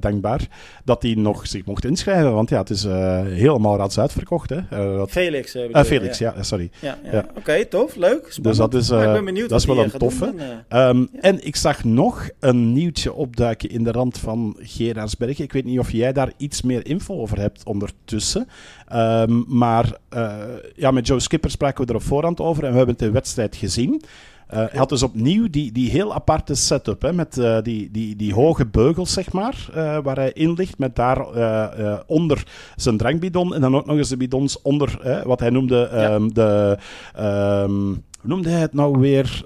[0.00, 0.40] dankbaar
[0.84, 2.32] dat hij nog zich mocht inschrijven.
[2.32, 4.50] Want ja, het is helemaal raads uitverkocht.
[4.50, 4.60] Hè?
[4.96, 5.10] Dat...
[5.10, 5.56] Felix.
[5.72, 6.70] Felix, ja, ja sorry.
[6.80, 7.18] Ja, ja.
[7.18, 8.26] Oké, okay, tof, leuk.
[8.28, 8.44] Spannend.
[8.44, 10.34] Dus dat is, ik ben benieuwd dat is wel een toffe.
[10.68, 15.44] En, um, en, ik zag nog een nieuwtje opduiken in de rand van Gerardsbergen.
[15.44, 18.48] Ik weet niet of jij daar iets meer info over hebt ondertussen.
[18.94, 19.96] Um, maar
[20.74, 23.12] ja, met Joe Skipper spraken we er op voorhand over en we hebben het in
[23.12, 24.02] wedstrijd gezien.
[24.52, 28.16] Uh, hij had dus opnieuw die, die heel aparte setup, hè, met uh, die, die,
[28.16, 31.26] die hoge beugels, zeg maar, uh, waar hij in ligt, met daar
[32.06, 32.44] onder
[32.76, 36.78] zijn drankbidon en dan ook nog eens de bidons onder, wat hij noemde um, de...
[37.20, 39.42] Um, hoe noemde hij het nou weer?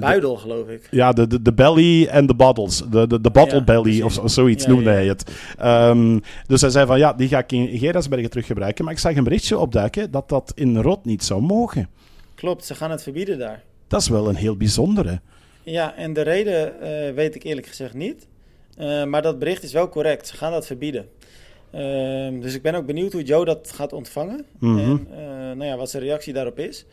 [0.00, 0.88] Buidel, de, geloof ik.
[0.90, 2.82] Ja, de, de, de belly en de bottles.
[2.90, 5.32] De, de, de bottle ja, belly of, of zoiets ja, noemde hij het.
[5.62, 8.84] Um, dus hij zei van, ja, die ga ik in Gerasbergen terug gebruiken.
[8.84, 11.88] Maar ik zag een berichtje opduiken dat dat in Rot niet zou mogen.
[12.34, 13.62] Klopt, ze gaan het verbieden daar.
[13.86, 15.20] Dat is wel een heel bijzondere.
[15.62, 18.26] Ja, en de reden uh, weet ik eerlijk gezegd niet.
[18.78, 20.26] Uh, maar dat bericht is wel correct.
[20.26, 21.08] Ze gaan dat verbieden.
[21.74, 24.46] Uh, dus ik ben ook benieuwd hoe Joe dat gaat ontvangen.
[24.58, 25.06] Mm -hmm.
[25.10, 26.84] En nou ja, wat zijn reactie daarop is.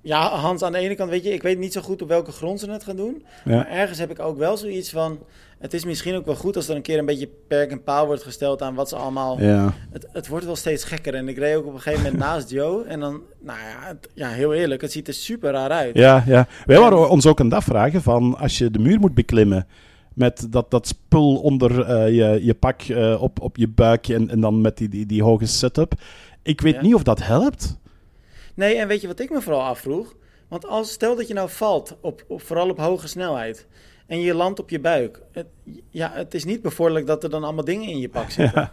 [0.00, 2.32] Ja, Hans, aan de ene kant weet je, ik weet niet zo goed op welke
[2.32, 3.24] grond ze het gaan doen.
[3.44, 3.56] Ja.
[3.56, 5.18] Maar ergens heb ik ook wel zoiets van
[5.58, 8.06] het is misschien ook wel goed als er een keer een beetje perk en paal
[8.06, 9.40] wordt gesteld aan wat ze allemaal.
[9.40, 9.72] Ja.
[9.90, 11.14] Het, het wordt wel steeds gekker.
[11.14, 12.84] En ik reed ook op een gegeven moment naast Joe.
[12.84, 15.96] En dan, nou ja, het, ja, heel eerlijk, het ziet er super raar uit.
[15.96, 16.46] Ja, ja.
[16.66, 19.66] Wij waren ons ook een dag vragen van als je de muur moet beklimmen
[20.14, 24.30] met dat, dat spul onder eh, je, je pak eh, op, op je buik en,
[24.30, 25.92] en dan met die, die, die hoge setup.
[26.42, 26.80] Ik weet Ja.
[26.82, 27.78] niet of dat helpt.
[28.58, 30.16] Nee, en weet je wat ik me vooral afvroeg?
[30.48, 33.66] Want als, stel dat je nou valt, op, op, vooral op hoge snelheid,
[34.06, 35.22] en je landt op je buik.
[35.32, 35.46] Het,
[35.90, 38.60] ja, het is niet bevorderlijk dat er dan allemaal dingen in je pak zitten.
[38.60, 38.72] Ja.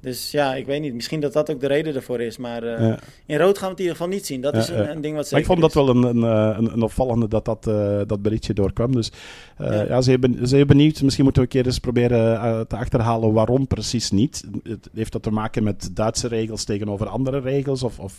[0.00, 0.94] Dus ja, ik weet niet.
[0.94, 2.36] Misschien dat dat ook de reden ervoor is.
[2.36, 2.98] Maar eh, Ja.
[3.26, 4.40] in rood gaan we het in ieder geval niet zien.
[4.40, 4.90] Dat Ja, is een, ja.
[4.90, 5.74] een ding wat zeker ik vond dat is.
[5.76, 8.92] wel een, een, eh, een, een opvallende dat dat, eh, dat berichtje doorkwam.
[8.92, 9.12] Dus
[9.56, 9.82] eh, Ja.
[9.82, 10.00] ja.
[10.00, 11.02] zeer, ben, zeer benieuwd.
[11.02, 14.44] Misschien moeten we een keer eens proberen te achterhalen waarom precies niet.
[14.62, 17.82] Het, heeft dat te maken met Duitse regels tegenover andere regels?
[17.82, 18.18] Of, of,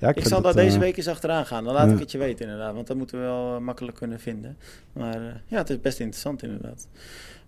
[0.00, 1.64] ja, Ik zal daar deze week eens achteraan gaan.
[1.64, 2.74] Dan laat ik het je weten inderdaad.
[2.74, 4.56] Want dat moeten we wel makkelijk kunnen vinden.
[4.92, 6.86] Maar ja, het is best interessant inderdaad.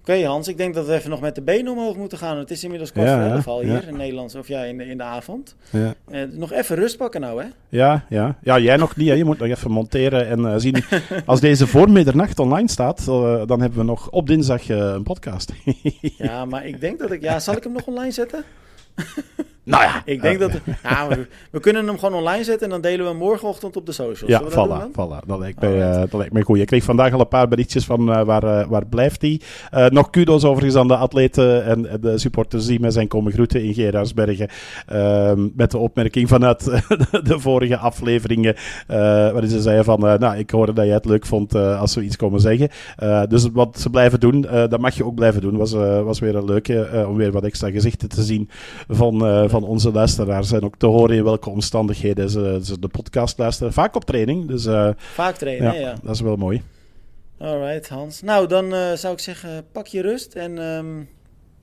[0.08, 2.38] Oké Hans, ik denk dat we even nog met de benen omhoog moeten gaan.
[2.38, 3.68] Het is inmiddels kwart voor ja, elf al ja.
[3.68, 4.34] hier in Nederland.
[4.34, 5.56] Of ja, in de, in de avond.
[5.70, 5.94] Ja.
[6.10, 7.48] Eh, nog even rust pakken nou hè.
[7.68, 8.36] Ja, ja.
[8.42, 9.08] ja, jij nog niet.
[9.08, 9.14] Hè.
[9.14, 10.84] Je moet nog even monteren en eh, zien.
[11.26, 15.52] Als deze voor middernacht online staat, eh, dan hebben we nog op dinsdag een podcast.
[16.00, 17.22] Ja, maar ik denk dat ik...
[17.22, 18.44] Ja, zal ik hem nog online zetten?
[19.64, 20.02] nou ja.
[20.04, 20.52] Ik denk dat...
[20.82, 23.86] Ja, we, we kunnen hem gewoon online zetten en dan delen we hem morgenochtend op
[23.86, 24.30] de socials.
[24.30, 24.90] Ja, voilà, dan?
[24.90, 25.26] voilà.
[25.26, 25.94] Dat, lijkt mij, Alright.
[25.94, 26.58] eh, dat lijkt mij goed.
[26.58, 29.40] Ik kreeg vandaag al een paar berichtjes van eh, waar, eh, waar blijft hij.
[29.90, 33.62] Nog kudos overigens aan de atleten en, en de supporters die mij zijn komen groeten
[33.62, 34.48] in Gerardsbergen.
[34.86, 36.64] Ehm, met de opmerking vanuit
[37.28, 38.54] de vorige afleveringen,
[38.86, 42.16] waarin ze zeiden van, nou, ik hoorde dat jij het leuk vond als we iets
[42.16, 42.68] komen zeggen.
[43.28, 45.56] Dus wat ze blijven doen, dat mag je ook blijven doen.
[45.56, 48.48] Was, was weer een leuke, om weer wat extra gezichten te zien
[48.88, 50.52] van, van onze luisteraars.
[50.52, 53.72] En ook te horen in welke omstandigheden ze, ze de podcast luisteren.
[53.72, 55.94] Vaak op training, dus eh, Vaak trainen, ja, hè, ja.
[56.02, 56.62] dat is wel mooi.
[57.38, 58.22] Alright, Hans.
[58.22, 60.34] Nou, dan eh, zou ik zeggen, pak je rust.
[60.34, 61.02] En ehm,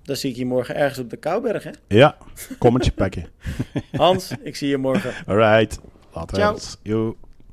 [0.04, 1.72] dan zie ik je morgen ergens op de Kouberg, hè?
[1.88, 2.18] Ja,
[2.58, 3.26] kommetje pakken.
[3.92, 5.14] Hans, ik zie je morgen.
[5.26, 5.80] Alright,
[6.14, 6.38] later.
[6.84, 7.16] Ciao.